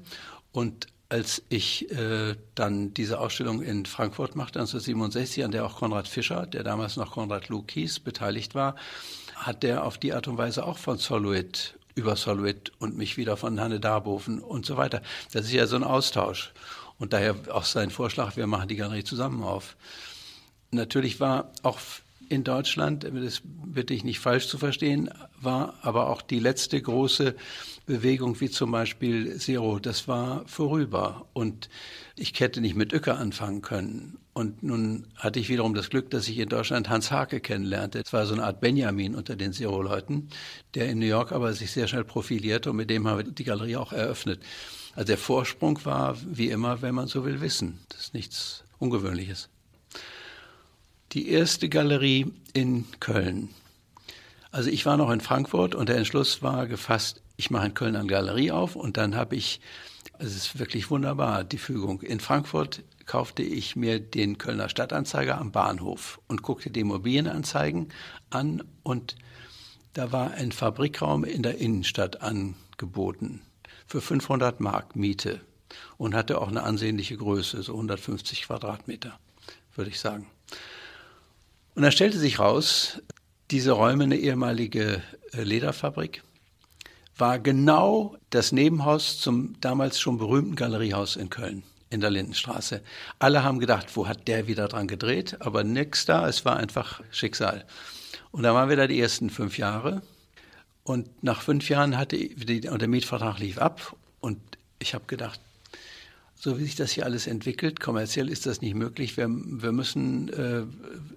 [0.53, 6.09] Und als ich äh, dann diese Ausstellung in Frankfurt machte, 1967, an der auch Konrad
[6.09, 8.77] Fischer, der damals noch Konrad Luke hieß, beteiligt war,
[9.35, 13.37] hat der auf die Art und Weise auch von Soluit über Soluit und mich wieder
[13.37, 15.03] von Hanne Darboven und so weiter.
[15.33, 16.55] Das ist ja so ein Austausch.
[16.99, 19.77] Und daher auch sein Vorschlag, wir machen die Galerie zusammen auf.
[20.71, 21.79] Natürlich war auch
[22.29, 27.35] in Deutschland, das bitte ich nicht falsch zu verstehen, war aber auch die letzte große
[27.87, 31.27] Bewegung wie zum Beispiel Zero, das war vorüber.
[31.33, 31.69] Und
[32.17, 34.19] ich hätte nicht mit Uecker anfangen können.
[34.35, 38.01] Und nun hatte ich wiederum das Glück, dass ich in Deutschland Hans Hake kennenlernte.
[38.05, 40.29] Es war so eine Art Benjamin unter den Zero-Leuten,
[40.75, 43.45] der in New York aber sich sehr schnell profilierte und mit dem haben wir die
[43.45, 44.41] Galerie auch eröffnet.
[44.95, 47.81] Also der Vorsprung war, wie immer, wenn man so will, Wissen.
[47.89, 49.49] Das ist nichts Ungewöhnliches.
[51.13, 53.51] Die erste Galerie in Köln.
[54.51, 57.97] Also ich war noch in Frankfurt und der Entschluss war gefasst, ich mache in Köln
[57.97, 59.61] eine Galerie auf und dann habe ich,
[60.19, 62.01] es ist wirklich wunderbar, die Fügung.
[62.01, 67.93] In Frankfurt kaufte ich mir den Kölner Stadtanzeiger am Bahnhof und guckte die Immobilienanzeigen
[68.31, 69.17] an und
[69.93, 73.43] da war ein Fabrikraum in der Innenstadt angeboten
[73.87, 75.43] für 500 Mark Miete
[75.99, 79.19] und hatte auch eine ansehnliche Größe, so 150 Quadratmeter,
[79.75, 80.27] würde ich sagen.
[81.75, 83.01] Und da stellte sich raus,
[83.51, 86.23] diese Räume, eine ehemalige äh, Lederfabrik,
[87.17, 92.83] war genau das Nebenhaus zum damals schon berühmten Galeriehaus in Köln in der Lindenstraße.
[93.19, 95.37] Alle haben gedacht, wo hat der wieder dran gedreht?
[95.41, 97.67] Aber nix da, es war einfach Schicksal.
[98.31, 100.03] Und da waren wir da die ersten fünf Jahre.
[100.85, 103.95] Und nach fünf Jahren hatte und der Mietvertrag lief ab.
[104.21, 104.41] Und
[104.79, 105.39] ich habe gedacht,
[106.43, 109.17] so wie sich das hier alles entwickelt, kommerziell ist das nicht möglich.
[109.17, 110.65] Wir, wir müssen äh,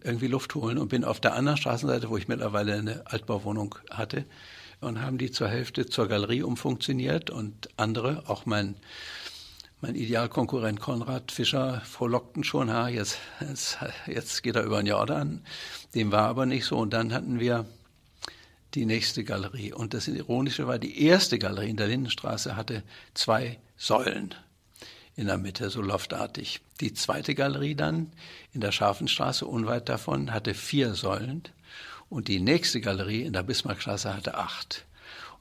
[0.04, 4.26] irgendwie Luft holen und bin auf der anderen Straßenseite, wo ich mittlerweile eine Altbauwohnung hatte,
[4.82, 8.76] und haben die zur Hälfte zur Galerie umfunktioniert und andere, auch mein
[9.82, 15.42] mein Idealkonkurrent Konrad Fischer frohlockten schon, ha, jetzt, jetzt, jetzt geht er über den Jordan.
[15.96, 16.78] Dem war aber nicht so.
[16.78, 17.66] Und dann hatten wir
[18.74, 19.74] die nächste Galerie.
[19.74, 22.84] Und das Ironische war, die erste Galerie in der Lindenstraße hatte
[23.14, 24.34] zwei Säulen
[25.16, 26.62] in der Mitte, so loftartig.
[26.82, 28.12] Die zweite Galerie dann
[28.54, 31.44] in der Scharfenstraße, unweit davon, hatte vier Säulen.
[32.10, 34.86] Und die nächste Galerie in der Bismarckstraße hatte acht.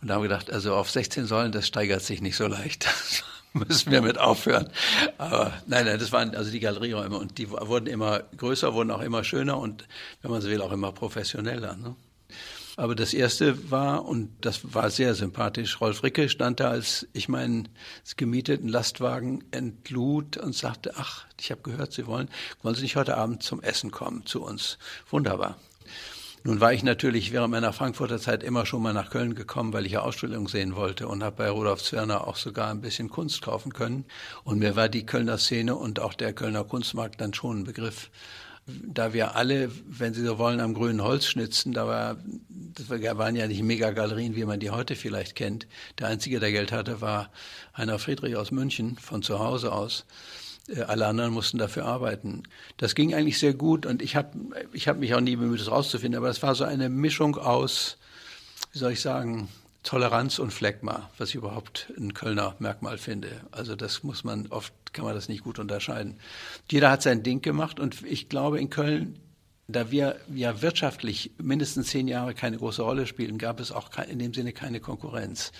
[0.00, 2.86] Und da haben wir gedacht, also auf 16 Säulen, das steigert sich nicht so leicht.
[3.54, 4.68] Das müssen wir mit aufhören.
[5.16, 9.00] Aber nein, nein, das waren also die Galerieräume und die wurden immer größer, wurden auch
[9.00, 9.86] immer schöner und,
[10.22, 11.76] wenn man so will, auch immer professioneller.
[11.76, 11.94] Ne?
[12.76, 17.28] Aber das erste war, und das war sehr sympathisch, Rolf Ricke stand da, als ich
[17.28, 17.68] meinen
[18.16, 22.28] gemieteten Lastwagen entlud und sagte, ach, ich habe gehört, Sie wollen,
[22.62, 24.78] wollen Sie nicht heute Abend zum Essen kommen zu uns?
[25.08, 25.56] Wunderbar.
[26.46, 29.86] Nun war ich natürlich während meiner Frankfurter Zeit immer schon mal nach Köln gekommen, weil
[29.86, 33.40] ich ja Ausstellungen sehen wollte und habe bei Rudolf Zwerner auch sogar ein bisschen Kunst
[33.40, 34.04] kaufen können.
[34.42, 38.10] Und mir war die Kölner Szene und auch der Kölner Kunstmarkt dann schon ein Begriff.
[38.66, 42.16] Da wir alle, wenn Sie so wollen, am grünen Holz schnitzen, da war,
[42.48, 45.66] das waren ja nicht Megagalerien, wie man die heute vielleicht kennt.
[45.98, 47.30] Der Einzige, der Geld hatte, war
[47.76, 50.06] Heiner Friedrich aus München, von zu Hause aus.
[50.68, 52.44] Äh, alle anderen mussten dafür arbeiten.
[52.76, 54.30] Das ging eigentlich sehr gut und ich habe
[54.72, 57.98] ich hab mich auch nie bemüht, es rauszufinden, aber es war so eine Mischung aus,
[58.72, 59.48] wie soll ich sagen,
[59.84, 63.42] Toleranz und Phlegma, was ich überhaupt ein Kölner Merkmal finde.
[63.52, 66.16] Also das muss man, oft kann man das nicht gut unterscheiden.
[66.70, 69.20] Jeder hat sein Ding gemacht und ich glaube in Köln,
[69.68, 74.18] da wir ja wirtschaftlich mindestens zehn Jahre keine große Rolle spielen, gab es auch in
[74.18, 75.52] dem Sinne keine Konkurrenz.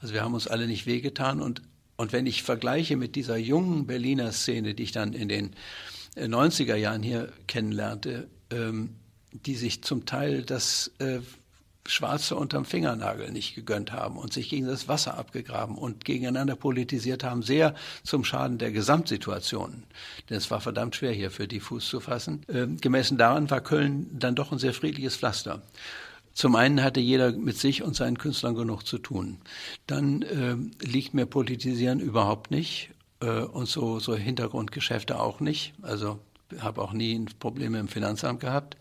[0.00, 1.62] Also wir haben uns alle nicht wehgetan und
[1.96, 5.54] und wenn ich vergleiche mit dieser jungen Berliner Szene, die ich dann in den
[6.16, 8.96] 90er äh, Jahren hier kennenlernte, ähm,
[9.30, 11.20] die sich zum Teil das äh,
[11.86, 17.24] Schwarze unterm Fingernagel nicht gegönnt haben und sich gegen das Wasser abgegraben und gegeneinander politisiert
[17.24, 19.84] haben, sehr zum Schaden der Gesamtsituation.
[20.30, 22.42] Denn es war verdammt schwer, hier für die Fuß zu fassen.
[22.48, 25.62] Ähm, gemessen daran war Köln dann doch ein sehr friedliches Pflaster.
[26.32, 29.38] Zum einen hatte jeder mit sich und seinen Künstlern genug zu tun.
[29.86, 35.74] Dann äh, liegt mir Politisieren überhaupt nicht äh, und so, so Hintergrundgeschäfte auch nicht.
[35.82, 36.18] Also
[36.58, 38.76] habe auch nie Probleme im Finanzamt gehabt.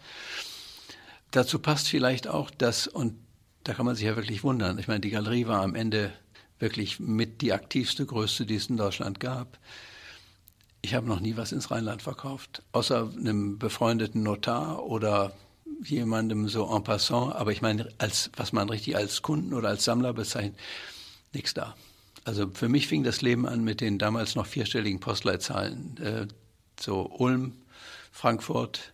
[1.33, 3.15] Dazu passt vielleicht auch das, und
[3.63, 4.77] da kann man sich ja wirklich wundern.
[4.77, 6.13] Ich meine, die Galerie war am Ende
[6.59, 9.57] wirklich mit die aktivste, größte, die es in Deutschland gab.
[10.83, 15.33] Ich habe noch nie was ins Rheinland verkauft, außer einem befreundeten Notar oder
[15.83, 19.85] jemandem so en passant, aber ich meine, als, was man richtig als Kunden oder als
[19.85, 20.55] Sammler bezeichnet,
[21.33, 21.75] nichts da.
[22.25, 25.97] Also für mich fing das Leben an mit den damals noch vierstelligen Postleitzahlen.
[25.97, 26.27] Äh,
[26.79, 27.53] so Ulm,
[28.11, 28.93] Frankfurt,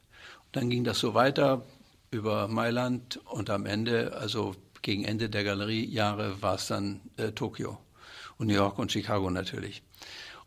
[0.53, 1.65] dann ging das so weiter
[2.11, 7.77] über Mailand und am Ende, also gegen Ende der Galeriejahre, war es dann äh, Tokio
[8.37, 9.83] und New York und Chicago natürlich.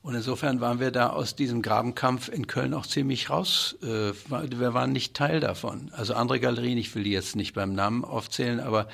[0.03, 3.77] Und insofern waren wir da aus diesem Grabenkampf in Köln auch ziemlich raus.
[3.83, 5.92] Äh, wir waren nicht Teil davon.
[5.92, 8.88] Also andere Galerien, ich will die jetzt nicht beim Namen aufzählen, aber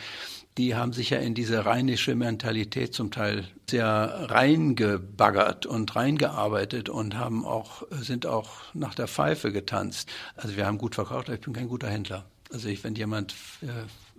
[0.58, 7.16] die haben sich ja in diese rheinische Mentalität zum Teil sehr reingebaggert und reingearbeitet und
[7.16, 10.10] haben auch, sind auch nach der Pfeife getanzt.
[10.36, 12.26] Also wir haben gut verkauft, aber ich bin kein guter Händler.
[12.52, 13.66] Also ich, wenn jemand äh,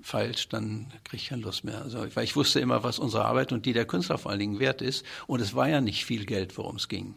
[0.02, 1.82] feilscht, dann kriege ich keine Lust mehr.
[1.82, 4.60] Also, weil ich wusste immer, was unsere Arbeit und die der Künstler vor allen Dingen
[4.60, 5.06] wert ist.
[5.28, 7.16] Und es war ja nicht viel Geld, worum es ging.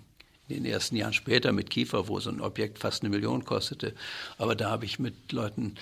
[0.48, 3.94] In den ersten Jahren später mit Kiefer, wo so ein Objekt fast eine Million kostete.
[4.38, 5.77] Aber da habe ich mit Leuten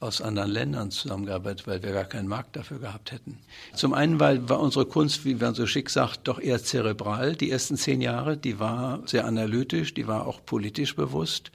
[0.00, 3.38] aus anderen Ländern zusammengearbeitet, weil wir gar keinen Markt dafür gehabt hätten.
[3.74, 7.34] Zum einen, weil war unsere Kunst, wie man so schick sagt, doch eher zerebral.
[7.34, 11.50] Die ersten zehn Jahre, die war sehr analytisch, die war auch politisch bewusst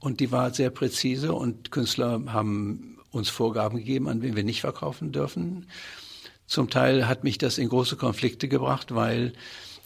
[0.00, 4.60] und die war sehr präzise und Künstler haben uns Vorgaben gegeben, an wen wir nicht
[4.60, 5.66] verkaufen dürfen.
[6.46, 9.32] Zum Teil hat mich das in große Konflikte gebracht, weil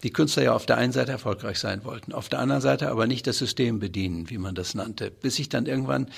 [0.02, 3.06] die Künstler ja auf der einen Seite erfolgreich sein wollten, auf der anderen Seite aber
[3.06, 5.10] nicht das System bedienen, wie man das nannte.
[5.10, 6.08] Bis ich dann irgendwann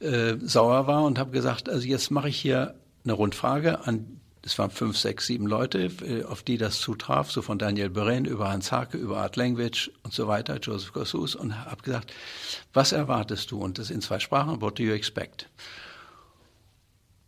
[0.00, 4.58] äh, sauer war und habe gesagt, also jetzt mache ich hier eine Rundfrage an, es
[4.58, 8.50] waren fünf, sechs, sieben Leute, äh, auf die das zutraf, so von Daniel Beren über
[8.50, 12.12] Hans Hake, über Art Language und so weiter, Joseph Kossus, und habe gesagt,
[12.72, 13.58] was erwartest du?
[13.58, 15.48] Und das in zwei Sprachen, what do you expect?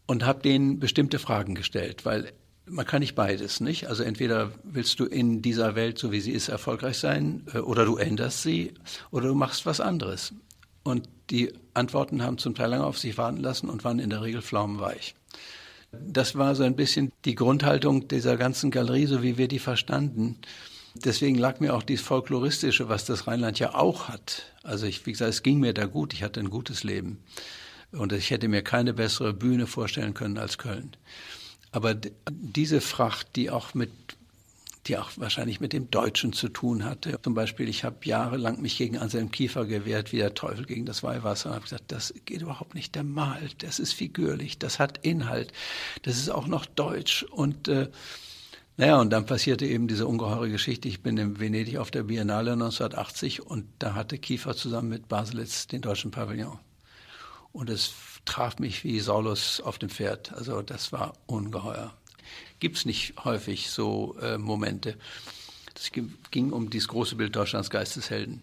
[0.06, 2.32] und habe denen bestimmte Fragen gestellt, weil
[2.66, 3.88] man kann nicht beides, nicht?
[3.88, 7.84] Also entweder willst du in dieser Welt, so wie sie ist, erfolgreich sein, äh, oder
[7.84, 8.72] du änderst sie,
[9.10, 10.32] oder du machst was anderes.
[10.82, 14.22] Und die Antworten haben zum Teil lange auf sich warten lassen und waren in der
[14.22, 15.14] Regel pflaumenweich.
[16.06, 20.38] Das war so ein bisschen die Grundhaltung dieser ganzen Galerie, so wie wir die verstanden.
[20.94, 24.52] Deswegen lag mir auch dieses Folkloristische, was das Rheinland ja auch hat.
[24.62, 27.18] Also ich, wie gesagt, es ging mir da gut, ich hatte ein gutes Leben.
[27.92, 30.96] Und ich hätte mir keine bessere Bühne vorstellen können als Köln.
[31.72, 31.96] Aber
[32.30, 33.90] diese Fracht, die auch mit
[34.86, 37.18] die auch wahrscheinlich mit dem Deutschen zu tun hatte.
[37.22, 41.02] Zum Beispiel, ich habe jahrelang mich gegen Anselm Kiefer gewehrt, wie der Teufel gegen das
[41.02, 41.50] Weihwasser.
[41.50, 42.94] Und habe gesagt, das geht überhaupt nicht.
[42.94, 45.52] Der malt, das ist figürlich, das hat Inhalt,
[46.02, 47.22] das ist auch noch deutsch.
[47.22, 47.88] Und äh,
[48.76, 50.88] naja, und dann passierte eben diese ungeheure Geschichte.
[50.88, 55.68] Ich bin in Venedig auf der Biennale 1980 und da hatte Kiefer zusammen mit Baselitz
[55.68, 56.58] den deutschen Pavillon.
[57.52, 57.94] Und es
[58.24, 60.32] traf mich wie Saulus auf dem Pferd.
[60.32, 61.94] Also das war ungeheuer.
[62.64, 64.96] Gibt es nicht häufig so äh, Momente.
[65.76, 65.92] Es
[66.30, 68.40] ging um dieses große Bild Deutschlands Geisteshelden.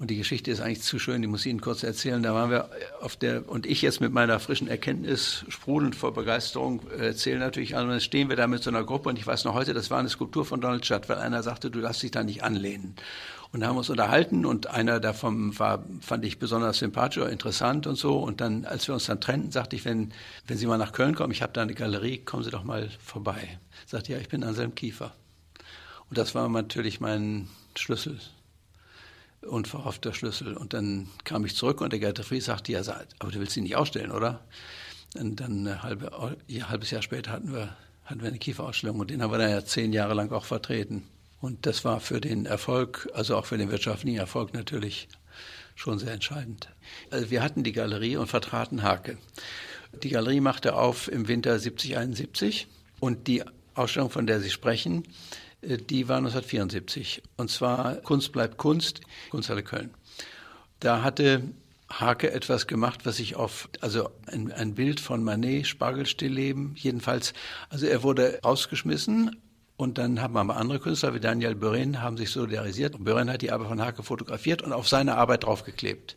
[0.00, 2.20] Und die Geschichte ist eigentlich zu schön, die muss ich Ihnen kurz erzählen.
[2.24, 2.68] Da waren wir
[3.00, 7.84] auf der, und ich jetzt mit meiner frischen Erkenntnis, sprudelnd vor Begeisterung, erzähle natürlich an,
[7.84, 9.92] und dann stehen wir da mit so einer Gruppe, und ich weiß noch heute, das
[9.92, 12.96] war eine Skulptur von Donald Judd, weil einer sagte, du darfst dich da nicht anlehnen.
[13.50, 17.96] Und haben uns unterhalten, und einer davon war, fand ich besonders sympathisch oder interessant und
[17.96, 18.18] so.
[18.18, 20.12] Und dann, als wir uns dann trennten, sagte ich, wenn,
[20.46, 22.90] wenn Sie mal nach Köln kommen, ich habe da eine Galerie, kommen Sie doch mal
[23.02, 23.58] vorbei.
[23.86, 25.12] Sagte, ja, ich bin Anselm Kiefer.
[26.10, 28.18] Und das war natürlich mein Schlüssel
[29.42, 30.56] unverhoffter Schlüssel.
[30.56, 32.82] Und dann kam ich zurück und der Fries sagte, ja,
[33.18, 34.40] aber du willst ihn nicht ausstellen, oder?
[35.16, 39.10] Und dann ein, halbe, ein halbes Jahr später hatten wir, hatten wir eine Kieferausstellung und
[39.10, 41.04] den haben wir dann ja zehn Jahre lang auch vertreten.
[41.40, 45.08] Und das war für den Erfolg, also auch für den wirtschaftlichen Erfolg natürlich
[45.74, 46.68] schon sehr entscheidend.
[47.10, 49.18] Also wir hatten die Galerie und vertraten Hake.
[50.02, 52.66] Die Galerie machte auf im Winter 70, 71
[52.98, 55.04] und die Ausstellung, von der Sie sprechen,
[55.62, 57.22] äh, die war 1974.
[57.36, 59.94] Und zwar Kunst bleibt Kunst, Kunsthalle Köln.
[60.80, 61.42] Da hatte
[61.88, 67.32] Hake etwas gemacht, was ich auf, also ein, ein Bild von Manet, Spargelstillleben, jedenfalls,
[67.70, 69.36] also er wurde rausgeschmissen
[69.78, 72.96] und dann haben aber andere Künstler wie Daniel Bören haben sich solidarisiert.
[72.96, 76.16] Und Bören hat die Arbeit von Hake fotografiert und auf seine Arbeit draufgeklebt.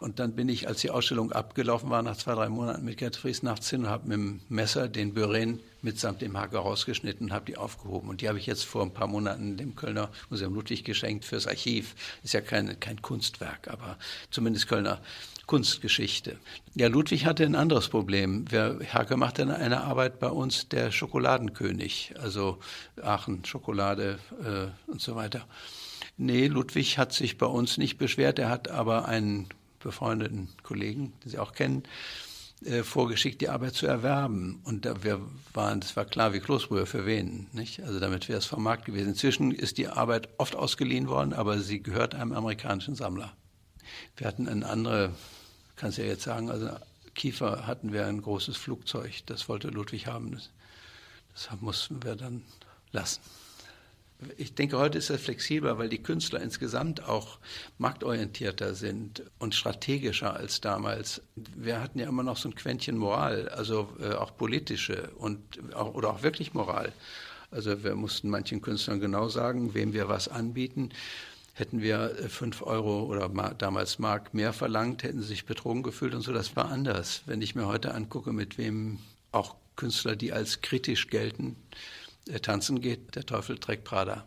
[0.00, 3.14] Und dann bin ich, als die Ausstellung abgelaufen war, nach zwei, drei Monaten mit Gerd
[3.14, 7.32] Fries nachts hin und habe mit dem Messer den Bören mitsamt dem Hacker rausgeschnitten und
[7.32, 8.08] habe die aufgehoben.
[8.08, 11.46] Und die habe ich jetzt vor ein paar Monaten dem Kölner Museum Ludwig geschenkt fürs
[11.46, 11.94] Archiv.
[12.24, 13.98] Ist ja kein, kein Kunstwerk, aber
[14.32, 15.00] zumindest Kölner
[15.48, 16.38] Kunstgeschichte.
[16.74, 18.44] Ja, Ludwig hatte ein anderes Problem.
[18.52, 22.58] Hacker machte eine Arbeit bei uns, der Schokoladenkönig, also
[23.02, 25.46] Aachen, Schokolade äh, und so weiter.
[26.18, 28.38] Nee, Ludwig hat sich bei uns nicht beschwert.
[28.38, 29.48] Er hat aber einen
[29.80, 31.82] befreundeten Kollegen, den Sie auch kennen,
[32.64, 34.60] äh, vorgeschickt, die Arbeit zu erwerben.
[34.64, 35.20] Und da wir
[35.54, 37.82] waren, das war klar wie Kloßbrühe für wen, nicht?
[37.84, 39.08] Also damit wäre es vom Markt gewesen.
[39.08, 43.32] Inzwischen ist die Arbeit oft ausgeliehen worden, aber sie gehört einem amerikanischen Sammler.
[44.16, 45.12] Wir hatten eine andere,
[45.78, 46.70] kannst du ja jetzt sagen, also
[47.14, 50.32] Kiefer hatten wir ein großes Flugzeug, das wollte Ludwig haben.
[50.32, 50.50] Das,
[51.34, 52.42] das mussten wir dann
[52.92, 53.20] lassen.
[54.36, 57.38] Ich denke, heute ist das flexibler, weil die Künstler insgesamt auch
[57.78, 61.22] marktorientierter sind und strategischer als damals.
[61.36, 65.40] Wir hatten ja immer noch so ein Quäntchen Moral, also äh, auch politische und
[65.72, 66.92] auch, oder auch wirklich Moral.
[67.52, 70.90] Also wir mussten manchen Künstlern genau sagen, wem wir was anbieten.
[71.58, 76.14] Hätten wir äh, fünf Euro oder damals Mark mehr verlangt, hätten sie sich betrogen gefühlt
[76.14, 76.32] und so.
[76.32, 77.22] Das war anders.
[77.26, 79.00] Wenn ich mir heute angucke, mit wem
[79.32, 81.56] auch Künstler, die als kritisch gelten,
[82.42, 84.24] tanzen geht, der Teufel trägt Prada.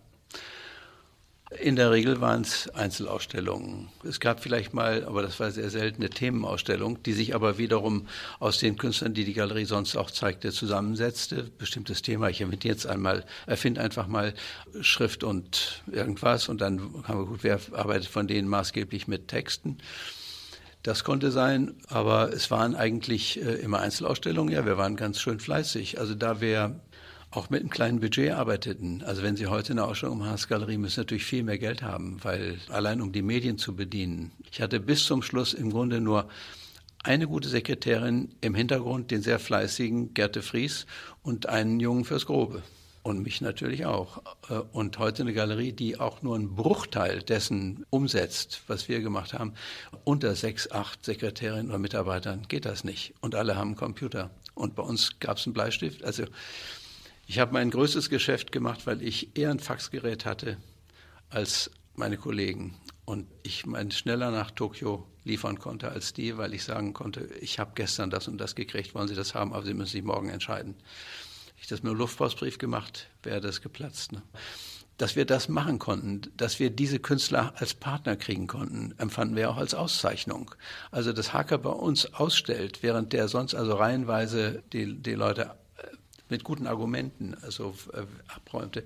[1.60, 3.90] In der Regel waren es Einzelausstellungen.
[4.08, 8.08] Es gab vielleicht mal, aber das war sehr selten, eine Themenausstellung, die sich aber wiederum
[8.40, 11.52] aus den Künstlern, die die Galerie sonst auch zeigte, zusammensetzte.
[11.58, 12.30] Bestimmtes Thema.
[12.30, 14.34] Ich erfinde jetzt einmal, erfinde einfach mal
[14.80, 19.78] Schrift und irgendwas und dann haben wir gut, wer arbeitet von denen maßgeblich mit Texten.
[20.84, 24.54] Das konnte sein, aber es waren eigentlich äh, immer Einzelausstellungen.
[24.54, 26.00] Ja, wir waren ganz schön fleißig.
[26.00, 26.80] Also da wir
[27.32, 29.04] auch mit einem kleinen Budget arbeiteten.
[29.04, 32.17] Also wenn Sie heute eine Ausstellung machen als Galerie, müssen natürlich viel mehr Geld haben,
[32.24, 34.32] weil allein um die Medien zu bedienen.
[34.52, 36.28] Ich hatte bis zum Schluss im Grunde nur
[37.04, 40.86] eine gute Sekretärin im Hintergrund, den sehr fleißigen Gerte Fries
[41.24, 42.62] und einen Jungen fürs Grobe.
[43.04, 44.22] Und mich natürlich auch.
[44.74, 49.56] Und heute eine Galerie, die auch nur einen Bruchteil dessen umsetzt, was wir gemacht haben.
[50.04, 53.15] Unter sechs, acht Sekretärinnen oder Mitarbeitern geht das nicht.
[53.20, 54.30] Und alle haben einen Computer.
[54.54, 56.04] Und bei uns gab es einen Bleistift.
[56.04, 56.26] Also
[57.32, 60.58] ich habe mein größtes Geschäft gemacht, weil ich eher ein Faxgerät hatte
[61.30, 62.76] als meine Kollegen.
[63.06, 67.58] Und ich mein schneller nach Tokio liefern konnte als die, weil ich sagen konnte, ich
[67.58, 70.28] habe gestern das und das gekriegt, wollen Sie das haben, aber Sie müssen sich morgen
[70.28, 70.76] entscheiden.
[71.56, 74.12] Ich das mit einem Luftpostbrief gemacht, wäre das geplatzt.
[74.12, 74.24] Ne?
[74.98, 79.52] Dass wir das machen konnten, dass wir diese Künstler als Partner kriegen konnten, empfanden wir
[79.52, 80.54] auch als Auszeichnung.
[80.91, 85.56] Also dass Hacker bei uns ausstellt, während der sonst also reihenweise die, die Leute
[86.32, 88.84] mit guten Argumenten also äh, abräumte.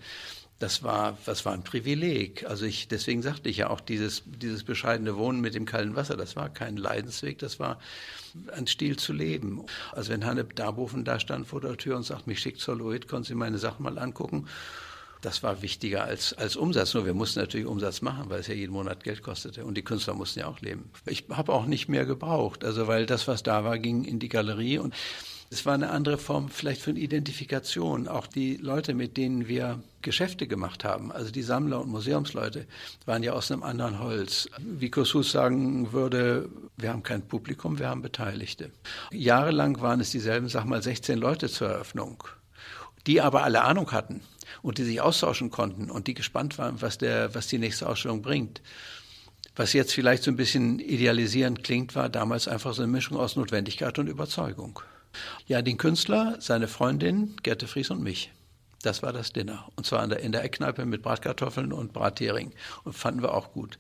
[0.60, 2.46] Das war, das war ein Privileg.
[2.46, 6.16] Also ich, deswegen sagte ich ja auch, dieses, dieses bescheidene Wohnen mit dem kalten Wasser,
[6.16, 7.78] das war kein Leidensweg, das war
[8.54, 9.66] ein Stil zu leben.
[9.92, 13.08] Also wenn Hanne Darboven da stand vor der Tür und sagt, mich schickt zur Loid,
[13.08, 14.48] können Sie meine Sachen mal angucken.
[15.22, 16.94] Das war wichtiger als, als Umsatz.
[16.94, 19.66] Nur wir mussten natürlich Umsatz machen, weil es ja jeden Monat Geld kostete.
[19.66, 20.92] Und die Künstler mussten ja auch leben.
[21.06, 22.64] Ich habe auch nicht mehr gebraucht.
[22.64, 24.94] Also weil das, was da war, ging in die Galerie und
[25.52, 28.08] Es war eine andere Form vielleicht von Identifikation.
[28.08, 32.66] Auch die Leute, mit denen wir Geschäfte gemacht haben, also die Sammler und Museumsleute,
[33.06, 34.50] waren ja aus einem anderen Holz.
[34.60, 38.72] Wie Kossuth sagen würde, wir haben kein Publikum, wir haben Beteiligte.
[39.12, 42.24] Jahrelang waren es dieselben, sag mal, 16 Leute zur Eröffnung,
[43.06, 44.22] die aber alle Ahnung hatten
[44.62, 48.22] und die sich austauschen konnten und die gespannt waren, was, der, was die nächste Ausstellung
[48.22, 48.62] bringt.
[49.56, 53.38] Was jetzt vielleicht so ein bisschen idealisierend klingt, war damals einfach so eine Mischung aus
[53.38, 54.82] Notwendigkeit und Überzeugung.
[55.48, 58.32] Ja, den Künstler, seine Freundin, Gerte Fries und mich.
[58.82, 59.68] Das war das Dinner.
[59.76, 62.52] Und zwar in der, in der Eckkneipe mit Bratkartoffeln und Brathering.
[62.84, 63.80] Und fanden wir auch gut.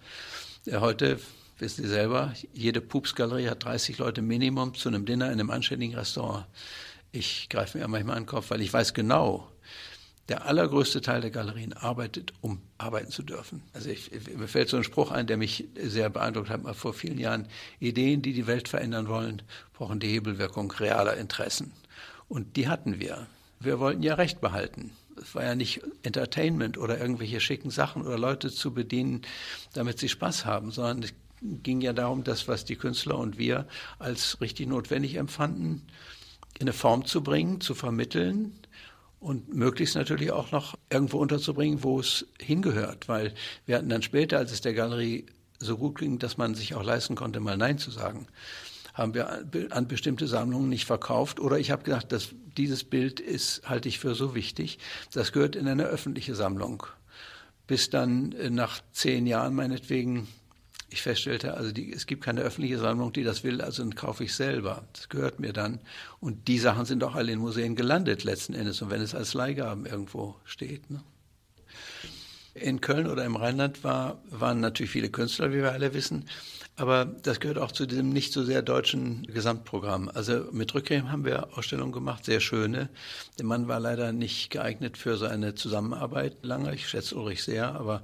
[0.66, 1.20] Ja, heute,
[1.60, 5.96] wissen Sie selber, jede Pupsgalerie hat 30 Leute Minimum zu einem Dinner in einem anständigen
[5.96, 6.46] Restaurant.
[7.12, 9.48] Ich greife mir manchmal an den Kopf, weil ich weiß genau,
[10.28, 13.62] der allergrößte Teil der Galerien arbeitet, um arbeiten zu dürfen.
[13.74, 16.94] Also ich, mir fällt so ein Spruch ein, der mich sehr beeindruckt hat, mal vor
[16.94, 17.48] vielen Jahren.
[17.80, 21.72] Ideen, die die Welt verändern wollen, brauchen die Hebelwirkung realer Interessen.
[22.28, 23.28] Und die hatten wir.
[23.60, 24.92] Wir wollten ja Recht behalten.
[25.22, 29.22] Es war ja nicht Entertainment oder irgendwelche schicken Sachen oder Leute zu bedienen,
[29.74, 33.68] damit sie Spaß haben, sondern es ging ja darum, das, was die Künstler und wir
[34.00, 35.84] als richtig notwendig empfanden,
[36.56, 38.54] in eine Form zu bringen, zu vermitteln,
[39.20, 43.34] und möglichst natürlich auch noch irgendwo unterzubringen, wo es hingehört, weil
[43.66, 45.26] wir hatten dann später, als es der Galerie
[45.58, 48.28] so gut ging, dass man sich auch leisten konnte, mal Nein zu sagen,
[48.94, 49.30] haben wir
[49.72, 51.40] an bestimmte Sammlungen nicht verkauft.
[51.40, 54.80] Oder ich habe gedacht, dass dieses Bild ist, halte ich für so wichtig,
[55.14, 56.86] das gehört in eine öffentliche Sammlung.
[57.68, 60.28] Bis dann äh, nach zehn Jahren meinetwegen
[60.90, 64.24] ich feststellte, also die, es gibt keine öffentliche Sammlung, die das will, also dann kaufe
[64.24, 64.88] ich selber.
[64.94, 65.80] Das gehört mir dann.
[66.20, 68.82] Und die Sachen sind auch alle in Museen gelandet letzten Endes.
[68.82, 70.90] Und wenn es als Leihgaben irgendwo steht.
[70.90, 71.04] Ne?
[72.56, 76.26] In Köln oder im Rheinland war, waren natürlich viele Künstler, wie wir alle wissen.
[76.78, 80.10] Aber das gehört auch zu diesem nicht so sehr deutschen Gesamtprogramm.
[80.14, 82.90] Also mit Rückgräm haben wir Ausstellungen gemacht, sehr schöne.
[83.38, 86.74] Der Mann war leider nicht geeignet für so eine Zusammenarbeit lange.
[86.76, 88.04] Ich schätze Ulrich sehr, aber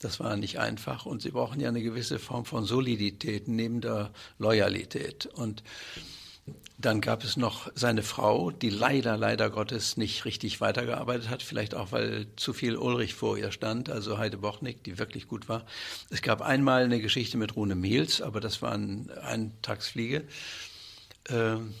[0.00, 1.04] das war nicht einfach.
[1.04, 5.26] Und sie brauchen ja eine gewisse Form von Solidität neben der Loyalität.
[5.26, 5.64] Und
[6.78, 11.74] dann gab es noch seine Frau, die leider, leider Gottes nicht richtig weitergearbeitet hat, vielleicht
[11.74, 15.64] auch, weil zu viel Ulrich vor ihr stand, also Heide Bochnik, die wirklich gut war.
[16.10, 20.24] Es gab einmal eine Geschichte mit Rune Mehls, aber das war ein Eintagsfliege.
[21.28, 21.74] Ähm,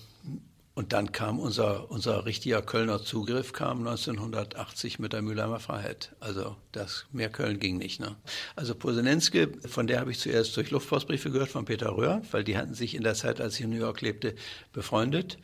[0.74, 6.14] und dann kam unser, unser richtiger Kölner Zugriff, kam 1980 mit der Mülheimer Freiheit.
[6.18, 8.00] Also das mehr Köln ging nicht.
[8.00, 8.16] Ne?
[8.56, 12.56] Also Posenenske, von der habe ich zuerst durch Luftpostbriefe gehört von Peter Röhr, weil die
[12.56, 14.34] hatten sich in der Zeit, als ich in New York lebte,
[14.72, 15.38] befreundet.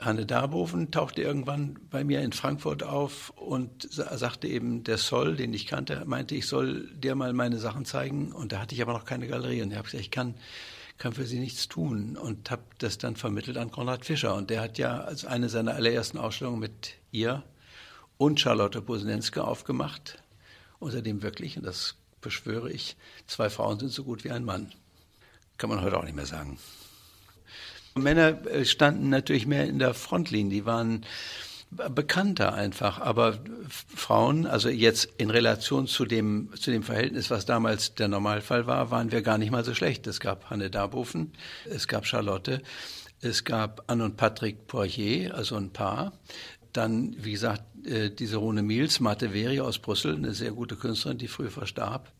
[0.00, 5.54] Hanne Darboven tauchte irgendwann bei mir in Frankfurt auf und sagte eben, der Soll, den
[5.54, 8.32] ich kannte, meinte, ich soll dir mal meine Sachen zeigen.
[8.32, 9.62] Und da hatte ich aber noch keine Galerie.
[9.62, 10.34] Und ich habe gesagt, ich kann
[10.98, 14.34] kann für sie nichts tun und habe das dann vermittelt an Konrad Fischer.
[14.34, 17.42] Und der hat ja als eine seiner allerersten Ausstellungen mit ihr
[18.18, 20.22] und Charlotte Bosenenske aufgemacht,
[20.78, 24.72] unter dem wirklich, und das beschwöre ich, zwei Frauen sind so gut wie ein Mann.
[25.58, 26.58] Kann man heute auch nicht mehr sagen.
[27.94, 31.04] Männer äh, standen natürlich mehr in der Frontlinie, die waren
[31.70, 33.00] bekannter einfach.
[33.00, 38.66] Aber Frauen, also jetzt in Relation zu dem, zu dem Verhältnis, was damals der Normalfall
[38.66, 40.06] war, waren wir gar nicht mal so schlecht.
[40.06, 41.32] Es gab Hanne Darboven,
[41.68, 42.62] es gab Charlotte,
[43.20, 46.12] es gab Anne und Patrick Poirier, also ein Paar.
[46.72, 51.18] Dann, wie gesagt, äh, diese Rune Miels, Mate Veri aus Brüssel, eine sehr gute Künstlerin,
[51.18, 52.12] die früh verstarb.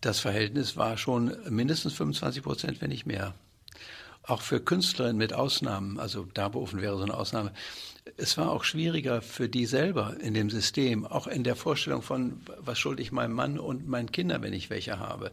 [0.00, 3.34] Das Verhältnis war schon mindestens 25 Prozent, wenn nicht mehr
[4.26, 7.52] auch für Künstlerinnen mit Ausnahmen, also Darboven wäre so eine Ausnahme,
[8.16, 12.40] es war auch schwieriger für die selber in dem System, auch in der Vorstellung von,
[12.58, 15.32] was schulde ich meinem Mann und meinen Kindern, wenn ich welche habe.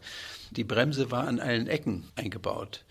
[0.51, 2.83] Die Bremse war an allen Ecken eingebaut.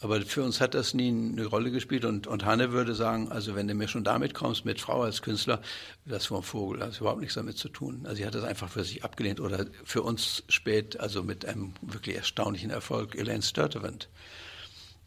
[0.00, 2.04] Aber für uns hat das nie eine Rolle gespielt.
[2.04, 5.22] Und, und Hanne würde sagen, also wenn du mir schon damit kommst, mit Frau als
[5.22, 5.62] Künstler,
[6.04, 8.00] das war ein Vogel, das hat überhaupt nichts damit zu tun.
[8.04, 9.40] Also sie hat das einfach für sich abgelehnt.
[9.40, 14.08] Oder für uns spät, also mit einem wirklich erstaunlichen Erfolg, Elaine Sturtevant.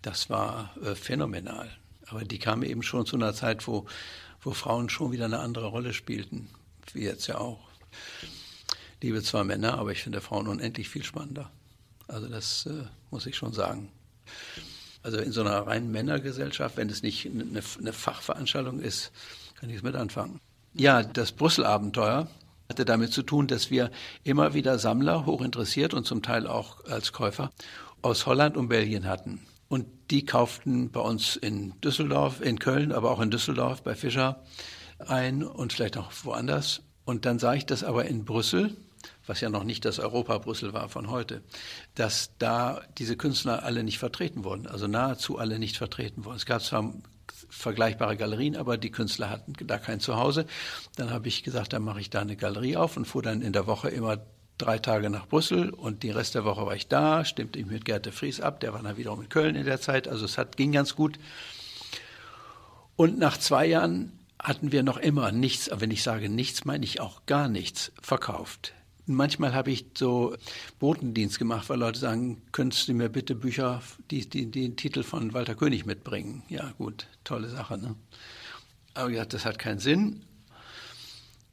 [0.06, 1.68] Das war äh, phänomenal.
[2.06, 3.88] Aber die kam eben schon zu einer Zeit, wo,
[4.39, 6.48] wo Frauen schon wieder eine andere Rolle spielten,
[6.94, 7.60] wie jetzt ja auch.
[9.02, 11.50] Liebe zwar Männer, aber ich finde Frauen unendlich viel spannender.
[12.08, 13.89] Also das äh, muss ich schon sagen.
[15.02, 19.12] Also in so einer reinen Männergesellschaft, wenn es nicht eine, eine Fachveranstaltung ist,
[19.60, 20.39] kann ich es mit anfangen.
[20.76, 22.28] Ja, das Brüssel-Abenteuer
[22.70, 23.89] hatte damit zu tun, dass wir
[24.24, 27.52] immer wieder Sammler, hochinteressiert und zum Teil auch als Käufer,
[28.04, 29.41] aus Holland und Belgien hatten.
[29.68, 34.43] Und die kauften bei uns in Düsseldorf, in Köln, aber auch in Düsseldorf bei Fischer
[34.99, 36.82] ein und vielleicht auch woanders.
[37.03, 38.76] Und dann sah ich das aber in Brüssel,
[39.28, 41.41] was ja noch nicht das Europa Brüssel war von heute,
[41.95, 46.38] dass da diese Künstler alle nicht vertreten wurden, also nahezu alle nicht vertreten wurden.
[46.38, 46.93] Es gab zwar
[47.49, 50.45] vergleichbare Galerien, aber die Künstler hatten da kein Zuhause.
[50.95, 53.53] Dann habe ich gesagt, dann mache ich da eine Galerie auf und fuhr dann in
[53.53, 54.18] der Woche immer
[54.58, 57.86] drei Tage nach Brüssel und die Rest der Woche war ich da, stimmte ich mit
[57.86, 60.38] Gerd de Vries ab, der war dann wiederum in Köln in der Zeit, also es
[60.38, 61.20] hat, ging ganz gut.
[62.95, 66.86] Und nach zwei Jahren hatten wir noch immer nichts, aber wenn ich sage nichts, meine
[66.86, 68.74] ich auch gar nichts verkauft.
[69.08, 70.36] Manchmal habe ich so
[70.80, 75.03] Botendienst gemacht, weil Leute sagen, könntest du mir bitte Bücher, die, die, die den Titel
[75.03, 76.41] von Walter König mitbringen?
[76.49, 77.78] Ja, gut, tolle Sache.
[77.78, 77.95] Ne?
[78.95, 80.24] Aber gesagt, das hat keinen Sinn.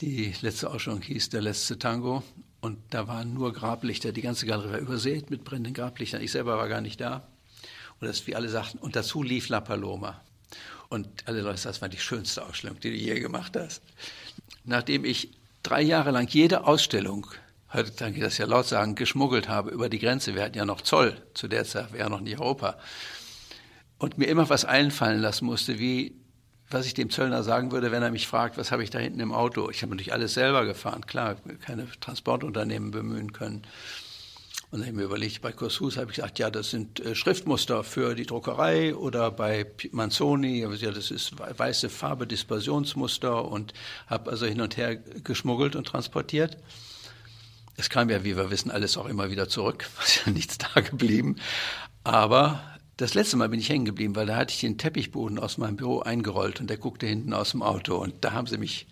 [0.00, 2.22] Die letzte Ausstellung hieß Der letzte Tango
[2.62, 4.12] und da waren nur Grablichter.
[4.12, 6.22] Die ganze Galerie war übersät mit brennenden Grablichtern.
[6.22, 7.28] Ich selber war gar nicht da.
[8.00, 10.22] Und das, wie alle sagten, und dazu lief La Paloma.
[10.88, 13.82] Und alle Leute, das war die schönste Ausstellung, die du je gemacht hast.
[14.64, 15.32] Nachdem ich
[15.62, 17.26] drei Jahre lang jede Ausstellung
[17.72, 20.34] heute kann ich das ja laut sagen, geschmuggelt habe über die Grenze.
[20.34, 22.78] Wir hatten ja noch Zoll, zu der Zeit wäre ja noch nicht Europa.
[23.98, 26.16] Und mir immer was einfallen lassen musste, wie
[26.72, 29.20] was ich dem Zöllner sagen würde, wenn er mich fragt, was habe ich da hinten
[29.20, 29.70] im Auto?
[29.70, 33.62] Ich habe natürlich alles selber gefahren, klar, keine Transportunternehmen bemühen können.
[34.70, 37.14] Und dann habe ich mir überlegt, bei Kossus habe ich gesagt, ja, das sind äh,
[37.14, 43.74] Schriftmuster für die Druckerei oder bei Manzoni, ja, das ist weiße Farbe, Dispersionsmuster und
[44.06, 46.56] habe also hin und her geschmuggelt und transportiert.
[47.76, 50.80] Es kam ja, wie wir wissen, alles auch immer wieder zurück, was ja nichts da
[50.80, 51.36] geblieben.
[52.02, 52.62] Aber
[52.96, 55.76] das letzte Mal bin ich hängen geblieben, weil da hatte ich den Teppichboden aus meinem
[55.76, 57.96] Büro eingerollt und der guckte hinten aus dem Auto.
[57.96, 58.86] Und da haben sie mich,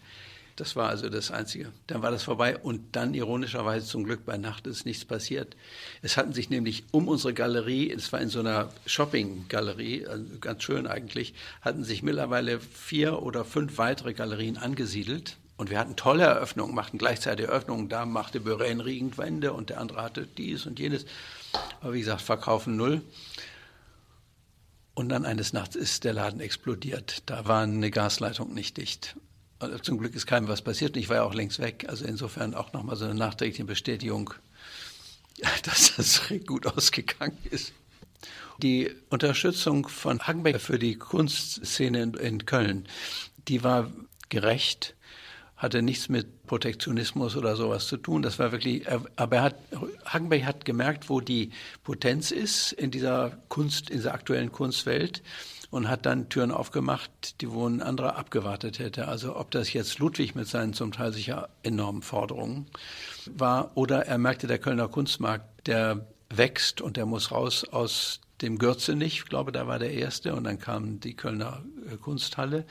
[0.57, 1.73] das war also das Einzige.
[1.87, 5.57] Dann war das vorbei und dann ironischerweise zum Glück bei Nacht ist nichts passiert.
[6.03, 10.63] Es hatten sich nämlich um unsere Galerie, es war in so einer Shopping-Galerie, also ganz
[10.63, 16.25] schön eigentlich, hatten sich mittlerweile vier oder fünf weitere Galerien angesiedelt und wir hatten tolle
[16.25, 17.91] Eröffnungen, machten gleichzeitig Eröffnungen.
[17.91, 21.05] Da machte Bören Riegendwände und der andere hatte dies und jenes.
[21.83, 23.03] Aber wie gesagt, verkaufen null.
[24.95, 27.23] Und dann eines Nachts ist der Laden explodiert.
[27.27, 29.17] Da war eine Gasleitung nicht dicht.
[29.59, 30.97] Also zum Glück ist keinem was passiert.
[30.97, 31.87] Ich war ja auch längst weg.
[31.89, 34.35] Also insofern auch nochmal so eine nachträgliche Bestätigung,
[35.63, 37.73] dass das gut ausgegangen ist.
[38.59, 42.87] Die Unterstützung von Hagenbeck für die Kunstszene in Köln,
[43.49, 43.91] die war
[44.29, 44.95] gerecht
[45.61, 48.23] hatte nichts mit Protektionismus oder sowas zu tun.
[48.23, 48.85] Das war wirklich,
[49.15, 49.55] aber er hat,
[50.05, 51.51] Hagenbeck hat gemerkt, wo die
[51.85, 55.23] Potenz ist in dieser Kunst, in dieser aktuellen Kunstwelt
[55.71, 59.07] und hat dann Türen aufgemacht, die wo ein anderer abgewartet hätte.
[59.07, 62.67] Also ob das jetzt Ludwig mit seinen zum Teil sicher enormen Forderungen
[63.27, 68.59] war oder er merkte, der Kölner Kunstmarkt, der wächst und der muss raus aus dem
[68.59, 72.65] Gürzenich, ich glaube, da war der erste, und dann kam die Kölner äh, Kunsthalle.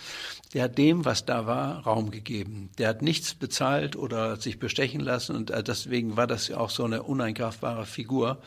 [0.53, 2.69] Der hat dem, was da war, Raum gegeben.
[2.77, 6.69] Der hat nichts bezahlt oder sich bestechen lassen und äh, deswegen war das ja auch
[6.69, 8.41] so eine uneingreifbare Figur.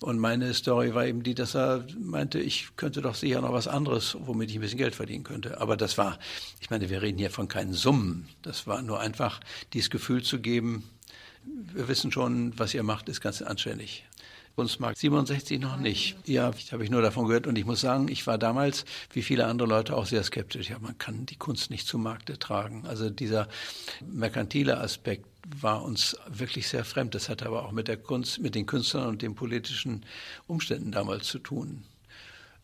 [0.00, 3.66] Und meine Story war eben die, dass er meinte, ich könnte doch sicher noch was
[3.66, 5.58] anderes, womit ich ein bisschen Geld verdienen könnte.
[5.60, 6.18] Aber das war,
[6.60, 8.28] ich meine, wir reden hier von keinen Summen.
[8.42, 9.40] Das war nur einfach
[9.72, 10.84] dieses Gefühl zu geben,
[11.46, 14.04] wir wissen schon, was ihr macht, ist ganz anständig.
[14.56, 16.16] Kunstmarkt 67 noch nicht.
[16.24, 19.20] Ja, ich habe ich nur davon gehört und ich muss sagen, ich war damals, wie
[19.20, 20.70] viele andere Leute, auch sehr skeptisch.
[20.70, 22.86] Ja, man kann die Kunst nicht zu Markte tragen.
[22.86, 23.48] Also dieser
[24.00, 25.26] merkantile Aspekt
[25.60, 27.14] war uns wirklich sehr fremd.
[27.14, 30.06] Das hatte aber auch mit der Kunst, mit den Künstlern und den politischen
[30.46, 31.84] Umständen damals zu tun.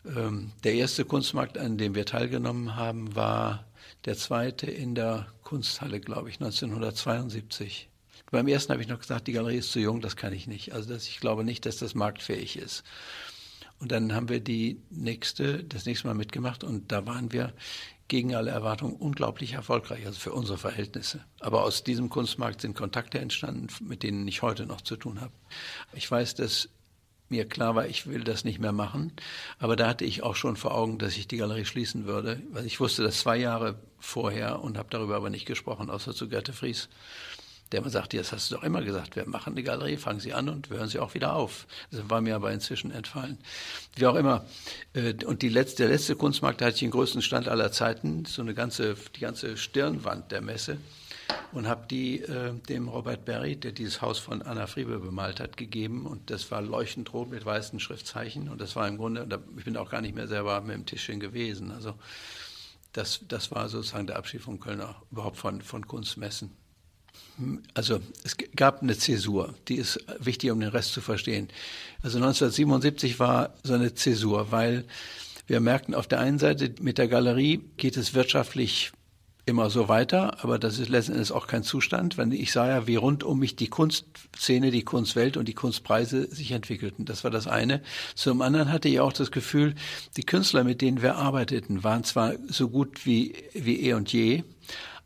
[0.03, 3.65] Ähm, der erste Kunstmarkt, an dem wir teilgenommen haben, war
[4.05, 7.87] der zweite in der Kunsthalle, glaube ich, 1972.
[8.33, 10.73] Beim ersten habe ich noch gesagt, die Galerie ist zu jung, das kann ich nicht.
[10.73, 12.83] Also das, ich glaube nicht, dass das marktfähig ist.
[13.77, 17.53] Und dann haben wir die nächste, das nächste Mal mitgemacht und da waren wir
[18.07, 21.23] gegen alle Erwartungen unglaublich erfolgreich, also für unsere Verhältnisse.
[21.41, 25.31] Aber aus diesem Kunstmarkt sind Kontakte entstanden, mit denen ich heute noch zu tun habe.
[25.93, 26.69] Ich weiß, dass
[27.29, 29.13] mir klar war, ich will das nicht mehr machen.
[29.59, 32.65] Aber da hatte ich auch schon vor Augen, dass ich die Galerie schließen würde, weil
[32.65, 36.51] ich wusste das zwei Jahre vorher und habe darüber aber nicht gesprochen, außer zu Gerte
[36.51, 36.89] Fries
[37.73, 40.33] der immer sagte, das hast du doch immer gesagt, wir machen eine Galerie, fangen Sie
[40.33, 41.67] an und hören Sie auch wieder auf.
[41.91, 43.39] Das war mir aber inzwischen entfallen.
[43.95, 44.45] Wie auch immer.
[44.93, 48.25] Äh, und die letzte, der letzte Kunstmarkt, da hatte ich den größten Stand aller Zeiten,
[48.25, 50.77] so eine ganze, die ganze Stirnwand der Messe
[51.51, 55.57] und habe die äh, dem Robert Berry, der dieses Haus von Anna Friebe bemalt hat,
[55.57, 59.65] gegeben und das war leuchtend rot mit weißen Schriftzeichen und das war im Grunde, ich
[59.65, 61.95] bin auch gar nicht mehr selber mit dem Tischchen gewesen, also
[62.91, 66.51] das, das war sozusagen der Abschied von Kölner, überhaupt von, von Kunstmessen.
[67.73, 71.49] Also es gab eine Zäsur, die ist wichtig, um den Rest zu verstehen.
[72.01, 74.85] Also 1977 war so eine Zäsur, weil
[75.47, 78.91] wir merkten, auf der einen Seite mit der Galerie geht es wirtschaftlich
[79.45, 82.87] immer so weiter, aber das ist letzten Endes auch kein Zustand, weil ich sah ja,
[82.87, 87.03] wie rund um mich die Kunstszene, die Kunstwelt und die Kunstpreise sich entwickelten.
[87.05, 87.81] Das war das eine.
[88.15, 89.75] Zum anderen hatte ich auch das Gefühl,
[90.15, 94.43] die Künstler, mit denen wir arbeiteten, waren zwar so gut wie, wie eh und je,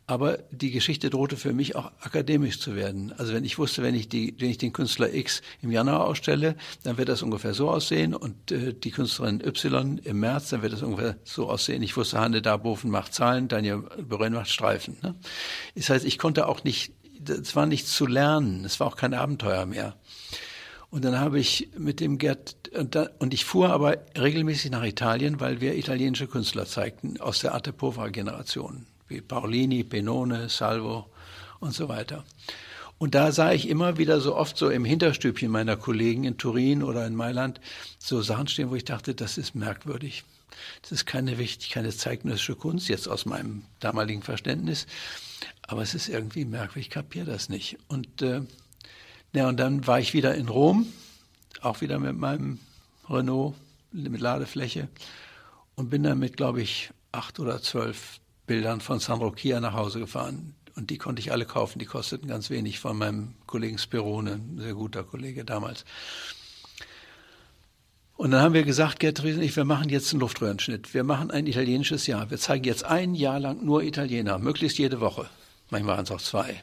[0.08, 3.12] aber die Geschichte drohte für mich auch akademisch zu werden.
[3.18, 6.56] Also wenn ich wusste, wenn ich, die, wenn ich den Künstler X im Januar ausstelle,
[6.82, 10.72] dann wird das ungefähr so aussehen und äh, die Künstlerin Y im März, dann wird
[10.72, 11.82] das ungefähr so aussehen.
[11.82, 14.96] Ich wusste, Hanne Darboven macht Zahlen, Daniel Berön macht Streifen.
[15.02, 15.14] Ne?
[15.74, 16.94] Das heißt, ich konnte auch nicht,
[17.28, 19.94] es war nichts zu lernen, es war auch kein Abenteuer mehr.
[20.88, 24.84] Und dann habe ich mit dem Gerd, und, da, und ich fuhr aber regelmäßig nach
[24.84, 31.06] Italien, weil wir italienische Künstler zeigten aus der Arte Povera-Generation wie Paolini, Penone, Salvo
[31.60, 32.24] und so weiter.
[32.98, 36.82] Und da sah ich immer wieder so oft so im Hinterstübchen meiner Kollegen in Turin
[36.82, 37.60] oder in Mailand
[37.98, 40.24] so Sachen stehen, wo ich dachte, das ist merkwürdig.
[40.82, 44.86] Das ist keine wichtig, keine zeitgenössische Kunst, jetzt aus meinem damaligen Verständnis.
[45.62, 47.78] Aber es ist irgendwie merkwürdig, ich kapiere das nicht.
[47.86, 48.42] Und, äh,
[49.32, 50.86] ja, und dann war ich wieder in Rom,
[51.60, 52.58] auch wieder mit meinem
[53.08, 53.54] Renault
[53.92, 54.88] mit Ladefläche
[55.76, 60.00] und bin dann mit, glaube ich, acht oder zwölf Bildern von San Roquia nach Hause
[60.00, 60.54] gefahren.
[60.74, 64.58] Und die konnte ich alle kaufen, die kosteten ganz wenig von meinem Kollegen Sperone, ein
[64.58, 65.84] sehr guter Kollege damals.
[68.16, 70.92] Und dann haben wir gesagt, Riesen und ich, wir machen jetzt einen Luftröhrenschnitt.
[70.92, 72.30] Wir machen ein italienisches Jahr.
[72.30, 75.28] Wir zeigen jetzt ein Jahr lang nur Italiener, möglichst jede Woche.
[75.70, 76.62] Manchmal waren es auch zwei.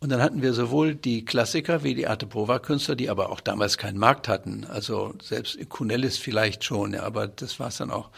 [0.00, 3.76] Und dann hatten wir sowohl die Klassiker wie die Arte Prova-Künstler, die aber auch damals
[3.76, 4.64] keinen Markt hatten.
[4.64, 8.10] Also selbst Cunellis vielleicht schon, ja, aber das war es dann auch.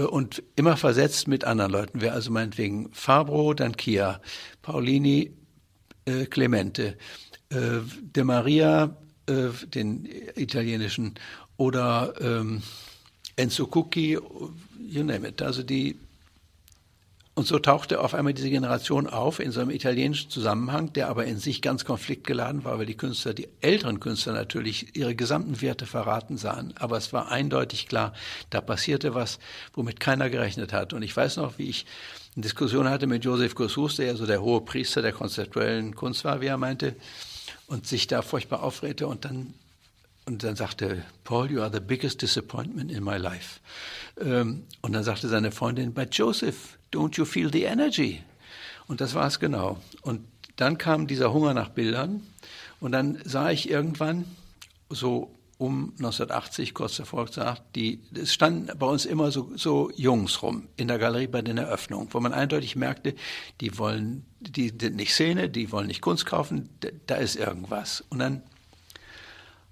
[0.00, 2.00] Äh, und immer versetzt mit anderen Leuten.
[2.00, 4.20] Wer also meinetwegen Fabro, dann Kia,
[4.62, 5.32] Paulini,
[6.06, 6.96] äh, Clemente,
[7.50, 8.96] äh, De Maria,
[9.26, 11.14] äh, den italienischen,
[11.56, 12.62] oder ähm,
[13.36, 14.18] Enzo Cucchi,
[14.78, 15.42] you name it.
[15.42, 15.98] Also die
[17.40, 21.24] und so tauchte auf einmal diese Generation auf in so einem italienischen Zusammenhang, der aber
[21.24, 25.86] in sich ganz konfliktgeladen war, weil die Künstler, die älteren Künstler natürlich ihre gesamten Werte
[25.86, 26.74] verraten sahen.
[26.78, 28.12] Aber es war eindeutig klar,
[28.50, 29.38] da passierte was,
[29.72, 30.92] womit keiner gerechnet hat.
[30.92, 31.86] Und ich weiß noch, wie ich
[32.36, 36.26] eine Diskussion hatte mit Joseph Gossus, der ja so der hohe Priester der konzeptuellen Kunst
[36.26, 36.94] war, wie er meinte,
[37.68, 39.54] und sich da furchtbar aufredete und dann
[40.30, 43.58] und dann sagte Paul, you are the biggest disappointment in my life.
[44.20, 48.22] Ähm, und dann sagte seine Freundin, but Joseph, don't you feel the energy?
[48.86, 49.78] Und das war es genau.
[50.02, 50.20] Und
[50.54, 52.22] dann kam dieser Hunger nach Bildern.
[52.78, 54.24] Und dann sah ich irgendwann,
[54.88, 60.44] so um 1980, kurz davor gesagt, die, es standen bei uns immer so, so Jungs
[60.44, 63.16] rum in der Galerie bei den Eröffnungen, wo man eindeutig merkte,
[63.60, 66.68] die wollen, die sind nicht Szene, die wollen nicht Kunst kaufen,
[67.08, 68.04] da ist irgendwas.
[68.10, 68.42] Und dann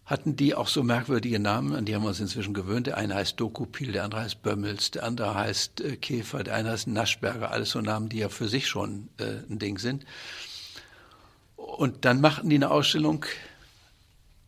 [0.08, 2.86] hatten die auch so merkwürdige Namen, an die haben wir uns inzwischen gewöhnt.
[2.86, 6.70] Der eine heißt Dokupil, der andere heißt Bömmels, der andere heißt äh, Käfer, der eine
[6.70, 10.06] heißt Naschberger, alles so Namen, die ja für sich schon äh, ein Ding sind.
[11.56, 13.26] Und dann machten die eine Ausstellung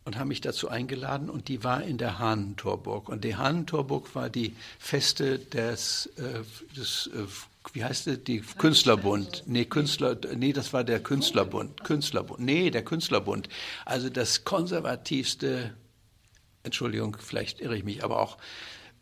[0.03, 3.07] und haben mich dazu eingeladen und die war in der Hahnentorburg.
[3.07, 7.27] Und die Hahnentorburg war die Feste des, äh, des äh,
[7.73, 9.43] wie heißt es, die Künstlerbund.
[9.45, 11.83] Nee, Künstler, nee, das war der Künstlerbund.
[11.83, 12.39] Künstlerbund.
[12.39, 13.49] Nee, der Künstlerbund.
[13.85, 15.73] Also das konservativste,
[16.63, 18.37] Entschuldigung, vielleicht irre ich mich, aber auch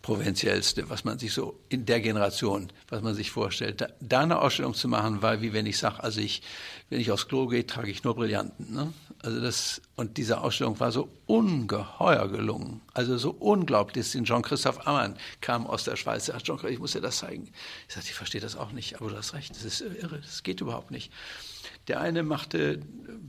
[0.02, 3.82] provinziellste, was man sich so in der Generation, was man sich vorstellt.
[3.82, 6.42] Da, da eine Ausstellung zu machen, war wie wenn ich sage, also ich,
[6.90, 8.74] wenn ich aufs Klo gehe, trage ich nur Brillanten.
[8.74, 8.94] Ne?
[9.22, 12.82] Also das, und diese Ausstellung war so ungeheuer gelungen.
[12.94, 14.10] Also so unglaublich.
[14.12, 16.30] Jean-Christophe Ammann kam aus der Schweiz.
[16.30, 17.52] Er sagt, Jean, ich muss dir das zeigen.
[17.88, 20.44] Ich sagte, ich verstehe das auch nicht, aber du hast recht, das ist irre, das
[20.44, 21.12] geht überhaupt nicht.
[21.90, 22.80] Der eine machte,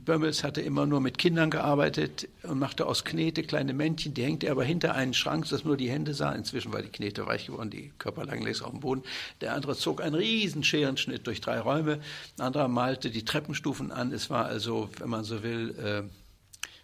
[0.05, 4.51] Bömmels hatte immer nur mit Kindern gearbeitet und machte aus Knete kleine Männchen, die hängte
[4.51, 6.31] aber hinter einen Schrank, dass nur die Hände sah.
[6.31, 9.01] Inzwischen war die Knete weich geworden, die Körperlagen längst auf dem Boden.
[9.41, 12.01] Der andere zog einen riesen Scherenschnitt durch drei Räume.
[12.37, 14.13] Ein anderer malte die Treppenstufen an.
[14.13, 16.03] Es war also, wenn man so will, äh,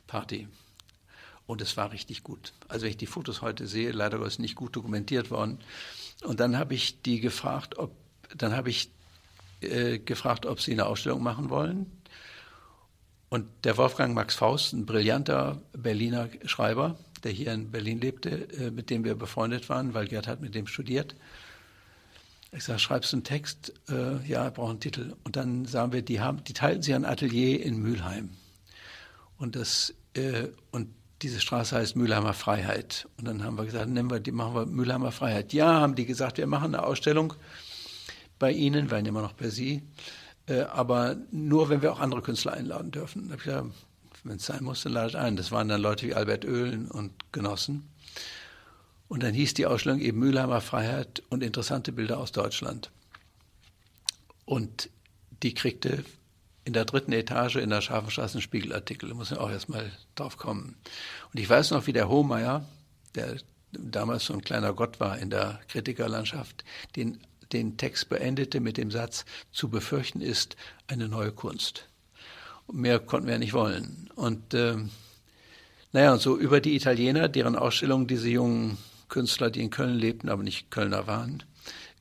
[0.08, 0.48] Party.
[1.46, 2.54] Und es war richtig gut.
[2.68, 5.60] Also wenn ich die Fotos heute sehe, leider ist nicht gut dokumentiert worden.
[6.24, 7.92] Und dann habe ich die gefragt, ob,
[8.36, 8.90] dann habe ich
[9.62, 11.92] äh, gefragt, ob sie eine Ausstellung machen wollen.
[13.30, 18.72] Und der Wolfgang Max Faust, ein brillanter Berliner Schreiber, der hier in Berlin lebte, äh,
[18.72, 21.16] mit dem wir befreundet waren, weil Gerd hat mit dem studiert.
[22.52, 23.74] Ich sage, schreibst du einen Text?
[23.90, 25.16] Äh, ja, er braucht einen Titel.
[25.24, 28.30] Und dann sagen wir, die, haben, die teilten sich ein Atelier in Mülheim.
[29.38, 30.90] Und, das, äh, und
[31.22, 33.08] diese Straße heißt Mülheimer Freiheit.
[33.18, 35.52] Und dann haben wir gesagt, nennen wir die, machen wir Mülheimer Freiheit.
[35.52, 37.34] Ja, haben die gesagt, wir machen eine Ausstellung
[38.40, 39.82] bei Ihnen, werden immer noch bei Sie,
[40.48, 43.36] äh, aber nur, wenn wir auch andere Künstler einladen dürfen.
[43.46, 43.66] Ja,
[44.24, 45.36] wenn es sein muss, dann ladet ein.
[45.36, 47.88] Das waren dann Leute wie Albert Oehlen und Genossen.
[49.08, 52.92] Und dann hieß die Ausstellung eben Mülheimer Freiheit und interessante Bilder aus Deutschland.
[54.46, 54.90] Und
[55.44, 56.04] die kriegte
[56.66, 59.08] in der dritten Etage in der Scharfenstraße einen Spiegelartikel.
[59.08, 60.76] Da muss man auch erstmal drauf kommen.
[61.34, 62.66] Und ich weiß noch, wie der Hohmeier,
[63.16, 63.38] der
[63.72, 66.66] damals so ein kleiner Gott war in der Kritikerlandschaft,
[66.98, 67.20] den,
[67.54, 70.56] den Text beendete mit dem Satz, zu befürchten ist
[70.88, 71.88] eine neue Kunst.
[72.72, 74.10] Mehr konnten wir ja nicht wollen.
[74.16, 74.76] Und äh,
[75.94, 78.78] naja, und so über die Italiener, deren Ausstellung diese jungen
[79.10, 81.44] Künstler, die in Köln lebten, aber nicht Kölner waren,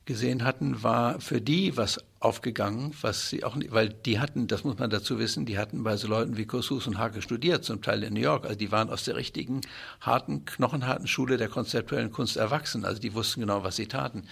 [0.05, 4.63] gesehen hatten, war für die was aufgegangen, was sie auch nicht, weil die hatten, das
[4.63, 7.81] muss man dazu wissen, die hatten bei so Leuten wie Kossuth und Hake studiert, zum
[7.81, 8.45] Teil in New York.
[8.45, 9.61] Also die waren aus der richtigen,
[10.01, 12.85] harten, knochenharten Schule der konzeptuellen Kunst erwachsen.
[12.85, 14.23] Also die wussten genau, was sie taten.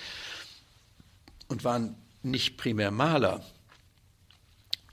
[1.48, 3.46] Und waren nicht primär Maler.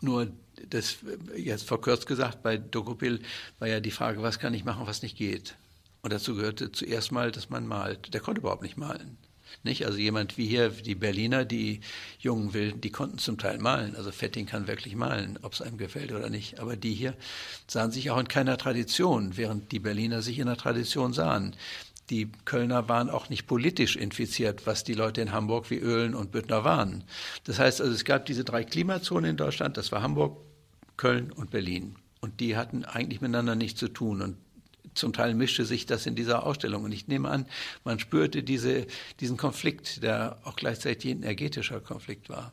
[0.00, 0.28] Nur
[0.68, 0.98] das,
[1.36, 3.22] jetzt verkürzt gesagt, bei Dokupil
[3.58, 5.56] war ja die Frage, was kann ich machen, was nicht geht.
[6.02, 8.12] Und dazu gehörte zuerst mal, dass man malt.
[8.12, 9.16] Der konnte überhaupt nicht malen.
[9.62, 9.86] Nicht?
[9.86, 11.80] Also jemand wie hier, die Berliner, die
[12.18, 13.94] jungen Wilden, die konnten zum Teil malen.
[13.94, 16.58] Also Fetting kann wirklich malen, ob es einem gefällt oder nicht.
[16.58, 17.14] Aber die hier
[17.68, 21.54] sahen sich auch in keiner Tradition, während die Berliner sich in der Tradition sahen.
[22.12, 26.30] Die Kölner waren auch nicht politisch infiziert, was die Leute in Hamburg wie Öhlen und
[26.30, 27.04] Büttner waren.
[27.44, 30.36] Das heißt also, es gab diese drei Klimazonen in Deutschland, das war Hamburg,
[30.98, 31.96] Köln und Berlin.
[32.20, 34.20] Und die hatten eigentlich miteinander nichts zu tun.
[34.20, 34.36] Und
[34.92, 36.84] zum Teil mischte sich das in dieser Ausstellung.
[36.84, 37.46] Und ich nehme an,
[37.82, 38.86] man spürte diese,
[39.20, 42.52] diesen Konflikt, der auch gleichzeitig ein energetischer Konflikt war.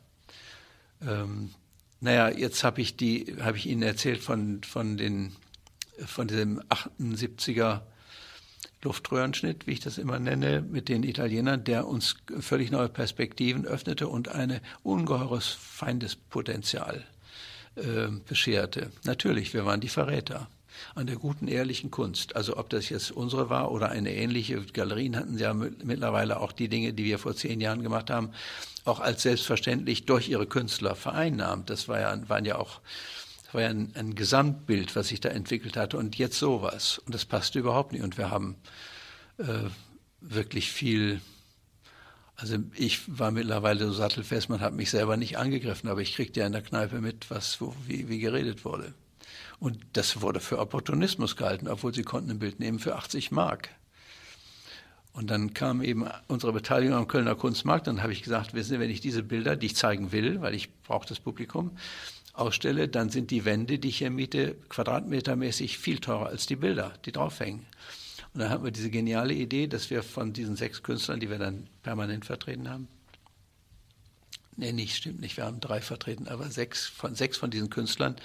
[1.06, 1.50] Ähm,
[2.00, 2.96] naja, jetzt habe ich,
[3.40, 5.36] hab ich Ihnen erzählt von, von, den,
[6.06, 7.82] von diesem 78er
[8.82, 14.08] Luftröhrenschnitt, wie ich das immer nenne, mit den Italienern, der uns völlig neue Perspektiven öffnete
[14.08, 17.04] und ein ungeheures Feindespotenzial
[17.76, 18.90] äh, bescherte.
[19.04, 20.48] Natürlich, wir waren die Verräter
[20.94, 22.36] an der guten, ehrlichen Kunst.
[22.36, 26.68] Also ob das jetzt unsere war oder eine ähnliche, Galerien hatten ja mittlerweile auch die
[26.68, 28.30] Dinge, die wir vor zehn Jahren gemacht haben,
[28.84, 31.68] auch als selbstverständlich durch ihre Künstler vereinnahmt.
[31.70, 32.80] Das war ja, waren ja auch
[33.50, 35.96] das war ja ein, ein Gesamtbild, was sich da entwickelt hatte.
[35.98, 36.98] Und jetzt sowas.
[36.98, 38.04] Und das passte überhaupt nicht.
[38.04, 38.54] Und wir haben
[39.38, 39.44] äh,
[40.20, 41.20] wirklich viel
[42.36, 46.40] also ich war mittlerweile so sattelfest, man hat mich selber nicht angegriffen, aber ich kriegte
[46.40, 48.94] ja in der Kneipe mit, was, wo, wie, wie geredet wurde.
[49.58, 53.68] Und das wurde für Opportunismus gehalten, obwohl sie konnten ein Bild nehmen für 80 Mark.
[55.12, 57.88] Und dann kam eben unsere Beteiligung am Kölner Kunstmarkt.
[57.88, 60.54] Dann habe ich gesagt, wissen Sie, wenn ich diese Bilder, die ich zeigen will, weil
[60.54, 61.72] ich brauche das Publikum,
[62.32, 66.94] ausstelle, dann sind die Wände, die ich hier miete, quadratmetermäßig viel teurer als die Bilder,
[67.04, 67.66] die draufhängen.
[68.32, 71.38] Und dann hatten wir diese geniale Idee, dass wir von diesen sechs Künstlern, die wir
[71.38, 72.88] dann permanent vertreten haben,
[74.56, 78.16] nee, nicht, stimmt nicht, wir haben drei vertreten, aber sechs von, sechs von diesen Künstlern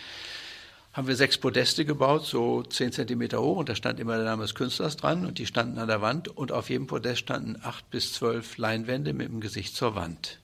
[0.94, 4.44] haben wir sechs Podeste gebaut, so zehn Zentimeter hoch, und da stand immer der Name
[4.44, 7.90] des Künstlers dran, und die standen an der Wand, und auf jedem Podest standen acht
[7.90, 10.40] bis zwölf Leinwände mit dem Gesicht zur Wand.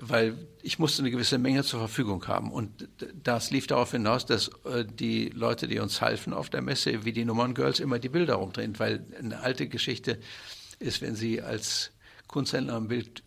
[0.00, 2.50] Weil ich musste eine gewisse Menge zur Verfügung haben.
[2.50, 2.88] Und
[3.22, 7.12] das lief darauf hinaus, dass äh, die Leute, die uns halfen auf der Messe, wie
[7.12, 8.78] die Nummern Girls, immer die Bilder rumdrehen.
[8.78, 10.18] Weil eine alte Geschichte
[10.78, 11.90] ist, wenn Sie als
[12.26, 13.22] Kunsthändler ein Bild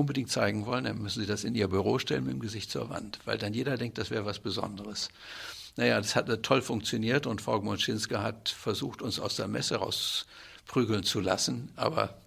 [0.00, 2.88] unbedingt zeigen wollen, dann müssen Sie das in Ihr Büro stellen mit dem Gesicht zur
[2.88, 5.10] Wand, weil dann jeder denkt, das wäre was Besonderes.
[5.76, 11.04] Naja, das hat toll funktioniert und Frau Gmonschinska hat versucht, uns aus der Messe rausprügeln
[11.04, 11.70] zu lassen.
[11.76, 12.18] Aber,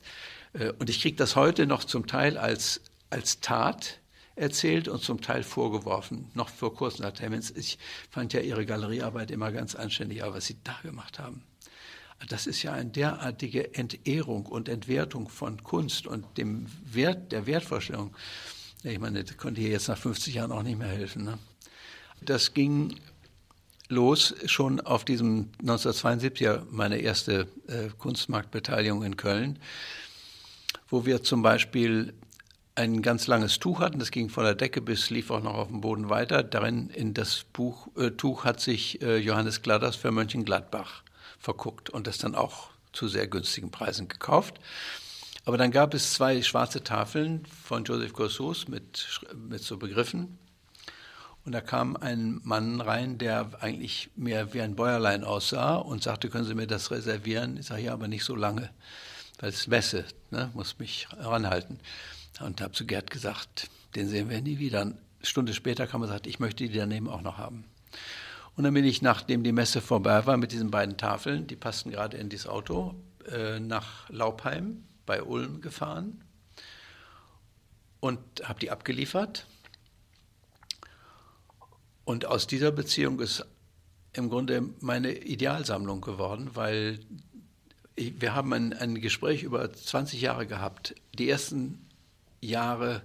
[0.54, 2.82] äh, und ich kriege das heute noch zum Teil als,
[3.14, 4.00] als Tat
[4.36, 6.32] erzählt und zum Teil vorgeworfen.
[6.34, 7.78] Noch vor kurzem hat Hemmens, ich
[8.10, 11.44] fand ja Ihre Galeriearbeit immer ganz anständig, aber was Sie da gemacht haben,
[12.28, 18.16] das ist ja eine derartige Entehrung und Entwertung von Kunst und dem Wert, der Wertvorstellung.
[18.84, 21.26] Ich meine, das konnte hier jetzt nach 50 Jahren auch nicht mehr helfen.
[21.26, 21.38] Ne?
[22.22, 22.96] Das ging
[23.90, 29.60] los schon auf diesem 1972er, meine erste äh, Kunstmarktbeteiligung in Köln,
[30.90, 32.14] wo wir zum Beispiel
[32.76, 35.68] ein ganz langes Tuch hatten, das ging von der Decke bis lief auch noch auf
[35.68, 36.44] dem Boden weiter.
[36.44, 41.04] Darin in das Buch, äh, Tuch hat sich äh, Johannes Gladders für Mönchengladbach
[41.40, 44.60] verguckt und das dann auch zu sehr günstigen Preisen gekauft.
[45.46, 50.40] Aber dann gab es zwei schwarze Tafeln von Joseph Gossous mit, mit so Begriffen.
[51.46, 56.30] Und da kam ein Mann rein, der eigentlich mehr wie ein Bäuerlein aussah und sagte,
[56.30, 57.58] können Sie mir das reservieren?
[57.58, 58.70] Ich sage, ja, aber nicht so lange,
[59.40, 61.80] weil es Messe, ne, muss mich ranhalten.
[62.40, 64.82] Und habe zu Gerd gesagt, den sehen wir nie wieder.
[64.82, 67.66] Eine Stunde später kam er und sagte, ich möchte die daneben auch noch haben.
[68.56, 71.92] Und dann bin ich, nachdem die Messe vorbei war, mit diesen beiden Tafeln, die passten
[71.92, 72.96] gerade in dieses Auto,
[73.32, 76.24] äh, nach Laubheim bei Ulm gefahren
[78.00, 79.46] und habe die abgeliefert.
[82.06, 83.46] Und aus dieser Beziehung ist
[84.12, 87.00] im Grunde meine Idealsammlung geworden, weil
[87.96, 90.96] ich, wir haben ein, ein Gespräch über 20 Jahre gehabt.
[91.18, 91.88] Die ersten
[92.48, 93.02] Jahre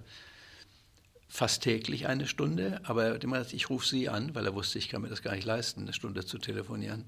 [1.27, 4.55] fast täglich eine Stunde, aber er hat immer gesagt, ich rufe Sie an, weil er
[4.55, 7.05] wusste, ich kann mir das gar nicht leisten, eine Stunde zu telefonieren.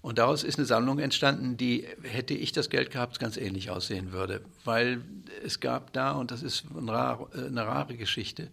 [0.00, 4.12] Und daraus ist eine Sammlung entstanden, die, hätte ich das Geld gehabt, ganz ähnlich aussehen
[4.12, 4.40] würde.
[4.64, 5.02] Weil
[5.44, 8.48] es gab da, und das ist eine rare, eine rare Geschichte,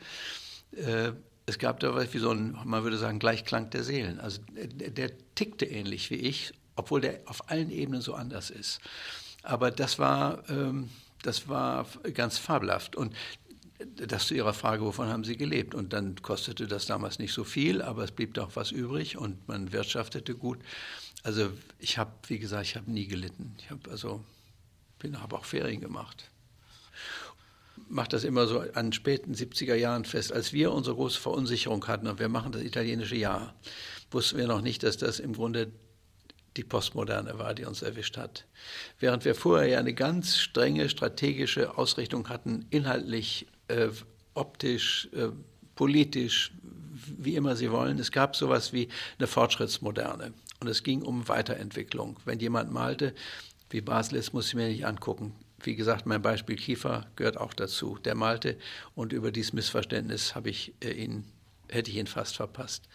[0.72, 1.12] äh,
[1.46, 4.20] es gab da wie so ein, man würde sagen, Gleichklang der Seelen.
[4.20, 8.80] Also der, der tickte ähnlich wie ich, obwohl der auf allen Ebenen so anders ist.
[9.44, 10.90] Aber das war, ähm,
[11.24, 12.96] das war ganz fabelhaft.
[12.96, 13.16] Und
[13.96, 15.76] das zu Ihrer Frage, wovon haben Sie gelebt?
[15.76, 19.48] Und dann kostete das damals nicht so viel, aber es blieb doch was übrig und
[19.48, 20.60] man wirtschaftete gut.
[21.24, 21.50] Also
[21.80, 23.56] ich habe, wie gesagt, ich habe nie gelitten.
[23.60, 24.24] Ich habe also,
[25.00, 26.30] bin, auch Ferien gemacht.
[27.90, 30.32] Macht das immer so an späten 70er Jahren fest.
[30.32, 33.54] Als wir unsere große Verunsicherung hatten und wir machen das italienische Jahr,
[34.12, 35.72] wussten wir noch nicht, dass das im Grunde
[36.58, 38.46] die Postmoderne war, die uns erwischt hat.
[39.00, 43.90] Während wir vorher ja eine ganz strenge strategische Ausrichtung hatten, inhaltlich, äh,
[44.34, 45.30] optisch, äh,
[45.76, 46.52] politisch,
[47.18, 48.00] wie immer Sie wollen.
[48.00, 48.88] Es gab sowas wie
[49.18, 52.20] eine Fortschrittsmoderne und es ging um Weiterentwicklung.
[52.26, 53.14] Wenn jemand malte,
[53.70, 55.34] wie Basel ist, muss ich mir nicht angucken.
[55.62, 57.98] Wie gesagt, mein Beispiel Kiefer gehört auch dazu.
[58.04, 58.58] Der malte
[58.96, 61.26] und über dieses Missverständnis habe ich äh, ihn,
[61.70, 62.88] hätte ich ihn fast verpasst.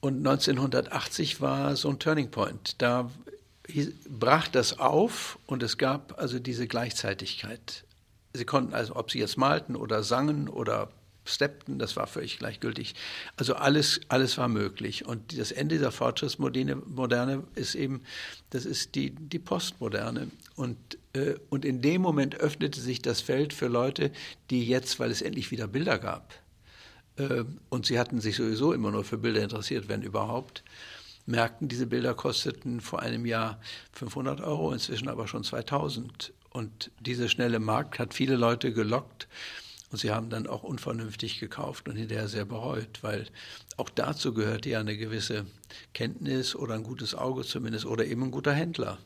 [0.00, 2.76] Und 1980 war so ein Turning Point.
[2.78, 3.10] Da
[4.08, 7.84] brach das auf und es gab also diese Gleichzeitigkeit.
[8.32, 10.90] Sie konnten also, ob sie jetzt malten oder sangen oder
[11.24, 12.94] steppten, das war völlig gleichgültig.
[13.36, 15.06] Also alles, alles war möglich.
[15.06, 18.02] Und das Ende dieser Fortschrittsmoderne ist eben,
[18.50, 20.30] das ist die, die Postmoderne.
[20.56, 20.76] Und,
[21.12, 24.10] äh, und in dem Moment öffnete sich das Feld für Leute,
[24.50, 26.32] die jetzt, weil es endlich wieder Bilder gab,
[27.68, 30.62] und sie hatten sich sowieso immer nur für Bilder interessiert, wenn überhaupt,
[31.26, 33.60] merkten, diese Bilder kosteten vor einem Jahr
[33.92, 36.32] 500 Euro, inzwischen aber schon 2000.
[36.50, 39.28] Und dieser schnelle Markt hat viele Leute gelockt.
[39.90, 43.26] Und sie haben dann auch unvernünftig gekauft und hinterher sehr bereut, weil
[43.76, 45.46] auch dazu gehört ja eine gewisse
[45.94, 48.98] Kenntnis oder ein gutes Auge zumindest oder eben ein guter Händler,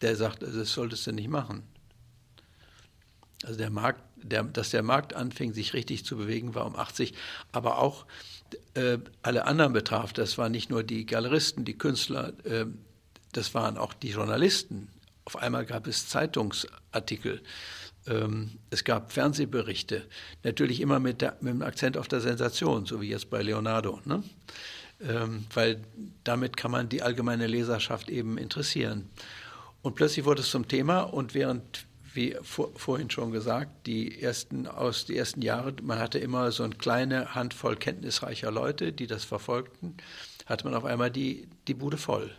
[0.00, 1.62] der sagt, also das solltest du nicht machen.
[3.44, 7.14] Also der Markt, der, dass der Markt anfing, sich richtig zu bewegen, war um 80,
[7.52, 8.06] aber auch
[8.74, 10.12] äh, alle anderen betraf.
[10.12, 12.66] Das waren nicht nur die Galeristen, die Künstler, äh,
[13.32, 14.88] das waren auch die Journalisten.
[15.24, 17.42] Auf einmal gab es Zeitungsartikel.
[18.06, 20.06] Ähm, es gab Fernsehberichte,
[20.42, 24.00] natürlich immer mit, der, mit, dem Akzent auf der Sensation, so wie jetzt bei Leonardo,
[24.04, 24.22] ne?
[25.00, 25.80] ähm, weil
[26.22, 29.08] damit kann man die allgemeine Leserschaft eben interessieren.
[29.82, 34.66] Und plötzlich wurde es zum Thema und während, wie vor, vorhin schon gesagt, die ersten,
[34.66, 39.24] aus die ersten Jahre, man hatte immer so eine kleine Handvoll kenntnisreicher Leute, die das
[39.24, 39.96] verfolgten,
[40.46, 42.30] hatte man auf einmal die, die Bude voll.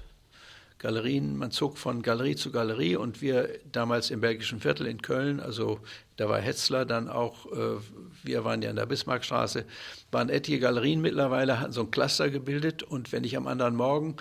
[0.78, 5.39] Galerien, man zog von Galerie zu Galerie und wir damals im belgischen Viertel in Köln,
[5.39, 5.80] also
[6.17, 7.78] da war Hetzler dann auch, äh,
[8.23, 9.65] wir waren ja in der Bismarckstraße,
[10.11, 14.17] waren etliche Galerien mittlerweile, hatten so ein Cluster gebildet und wenn ich am anderen Morgen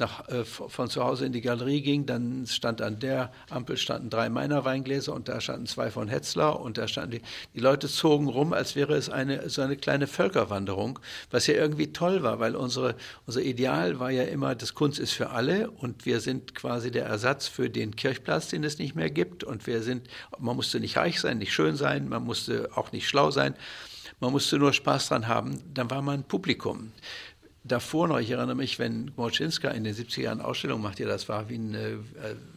[0.00, 4.10] nach, äh, von zu Hause in die Galerie ging, dann stand an der Ampel standen
[4.10, 7.22] drei meiner Weingläser und da standen zwei von Hetzler und da standen die,
[7.54, 10.98] die Leute zogen rum, als wäre es eine, so eine kleine Völkerwanderung,
[11.30, 12.96] was ja irgendwie toll war, weil unsere,
[13.26, 17.06] unser Ideal war ja immer, das Kunst ist für alle und wir sind quasi der
[17.06, 20.96] Ersatz für den Kirchplatz, den es nicht mehr gibt und wir sind, man musste nicht
[20.96, 23.54] reich sein, nicht schön sein, man musste auch nicht schlau sein,
[24.20, 26.92] man musste nur Spaß dran haben, dann war man Publikum
[27.64, 31.28] davor noch, ich erinnere mich, wenn Morczynska in den 70er Jahren Ausstellungen macht, ja, das
[31.28, 31.96] war wie ein, äh,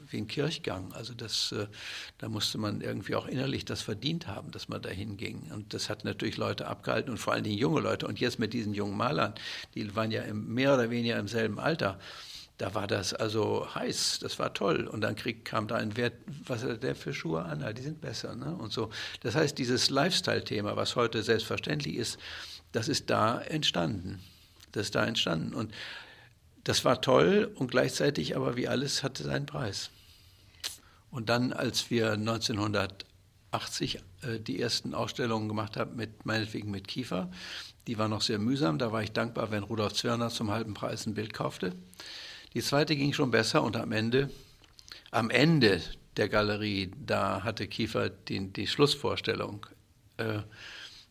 [0.10, 0.94] wie ein Kirchgang.
[0.94, 1.68] Also das, äh,
[2.20, 5.52] da musste man irgendwie auch innerlich das verdient haben, dass man dahin ging.
[5.54, 8.08] Und das hat natürlich Leute abgehalten und vor allen Dingen junge Leute.
[8.08, 9.34] Und jetzt mit diesen jungen Malern,
[9.76, 12.00] die waren ja mehr oder weniger im selben Alter.
[12.60, 14.88] Da war das also heiß, das war toll.
[14.88, 16.14] Und dann krieg, kam da ein Wert,
[16.46, 17.66] was hat der für Schuhe an?
[17.76, 18.36] Die sind besser.
[18.36, 18.56] Ne?
[18.56, 18.90] Und so.
[19.22, 22.20] Das heißt, dieses Lifestyle-Thema, was heute selbstverständlich ist,
[22.72, 24.20] das ist da entstanden.
[24.74, 25.54] Das ist da entstanden.
[25.54, 25.74] Und
[26.64, 29.90] das war toll und gleichzeitig aber wie alles hatte seinen Preis.
[31.12, 37.30] Und dann, als wir 1980 äh, die ersten Ausstellungen gemacht haben, mit, meinetwegen mit Kiefer,
[37.88, 38.78] die war noch sehr mühsam.
[38.80, 41.74] Da war ich dankbar, wenn Rudolf Zwirner zum halben Preis ein Bild kaufte.
[42.54, 44.30] Die zweite ging schon besser und am Ende,
[45.12, 45.82] am Ende
[46.18, 49.66] der Galerie, da hatte Kiefer die, die Schlussvorstellung.
[50.18, 50.40] Äh,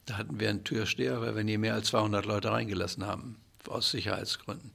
[0.07, 3.37] da hatten wir einen Türsteher, weil wir nie mehr als 200 Leute reingelassen haben
[3.69, 4.73] aus Sicherheitsgründen.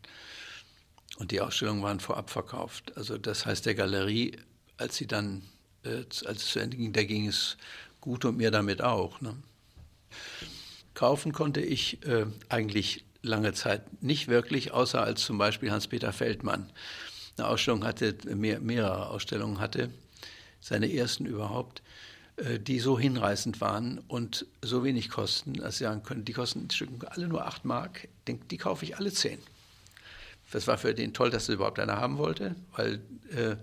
[1.18, 2.94] Und die Ausstellungen waren vorab verkauft.
[2.96, 4.38] Also das heißt, der Galerie,
[4.78, 5.42] als sie dann,
[5.84, 7.58] äh, als es zu Ende ging, da ging es
[8.02, 9.20] gut und mir damit auch.
[9.22, 9.36] Ne?
[10.94, 16.72] Kaufen konnte ich äh, eigentlich lange Zeit nicht wirklich, außer als zum Beispiel Hans-Peter Feldmann
[17.38, 19.92] eine Ausstellung hatte, mehr, mehrere Ausstellungen hatte,
[20.60, 21.82] seine ersten überhaupt.
[22.38, 26.68] Äh, die so hinreißend waren und so wenig kosten, dass Sie sagen können, die kosten
[27.08, 29.40] alle nur 8 Mark, die kaufe ich alle 10.
[30.52, 33.02] Das war für den toll, dass er überhaupt einer haben wollte, weil
[33.36, 33.58] äh,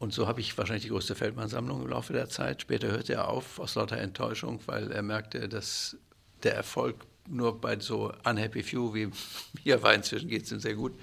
[0.00, 2.62] und so habe ich wahrscheinlich die größte Feldmann-Sammlung im Laufe der Zeit.
[2.62, 5.96] Später hörte er auf aus lauter Enttäuschung, weil er merkte, dass
[6.42, 9.10] der Erfolg nur bei so unhappy few wie
[9.64, 10.98] mir war, inzwischen geht es ihm sehr gut.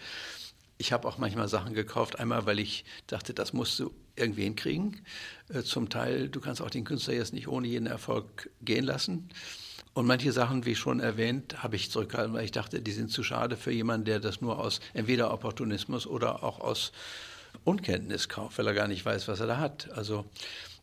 [0.79, 5.01] Ich habe auch manchmal Sachen gekauft, einmal weil ich dachte, das musst du irgendwie hinkriegen.
[5.49, 9.29] Äh, zum Teil, du kannst auch den Künstler jetzt nicht ohne jeden Erfolg gehen lassen.
[9.93, 13.23] Und manche Sachen, wie schon erwähnt, habe ich zurückgehalten, weil ich dachte, die sind zu
[13.23, 16.91] schade für jemanden, der das nur aus entweder Opportunismus oder auch aus
[17.63, 19.89] Unkenntnis kauft, weil er gar nicht weiß, was er da hat.
[19.91, 20.25] Also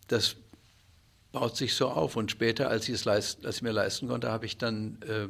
[0.09, 0.37] das
[1.31, 2.17] baut sich so auf.
[2.17, 5.29] Und später, als ich es leist, als ich mir leisten konnte, habe ich dann äh,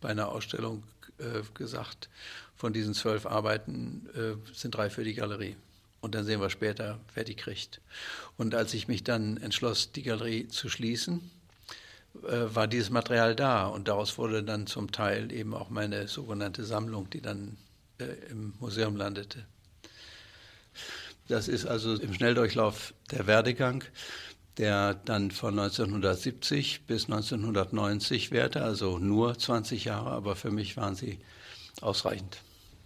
[0.00, 0.82] bei einer Ausstellung
[1.18, 2.08] äh, gesagt,
[2.56, 5.56] von diesen zwölf Arbeiten äh, sind drei für die Galerie.
[6.00, 7.80] Und dann sehen wir später, wer die kriegt.
[8.36, 11.30] Und als ich mich dann entschloss, die Galerie zu schließen,
[12.24, 13.66] äh, war dieses Material da.
[13.66, 17.56] Und daraus wurde dann zum Teil eben auch meine sogenannte Sammlung, die dann
[17.98, 19.44] äh, im Museum landete.
[21.28, 23.84] Das ist also im Schnelldurchlauf der Werdegang,
[24.56, 30.96] der dann von 1970 bis 1990 währte, also nur 20 Jahre, aber für mich waren
[30.96, 31.20] sie
[31.80, 32.38] ausreichend.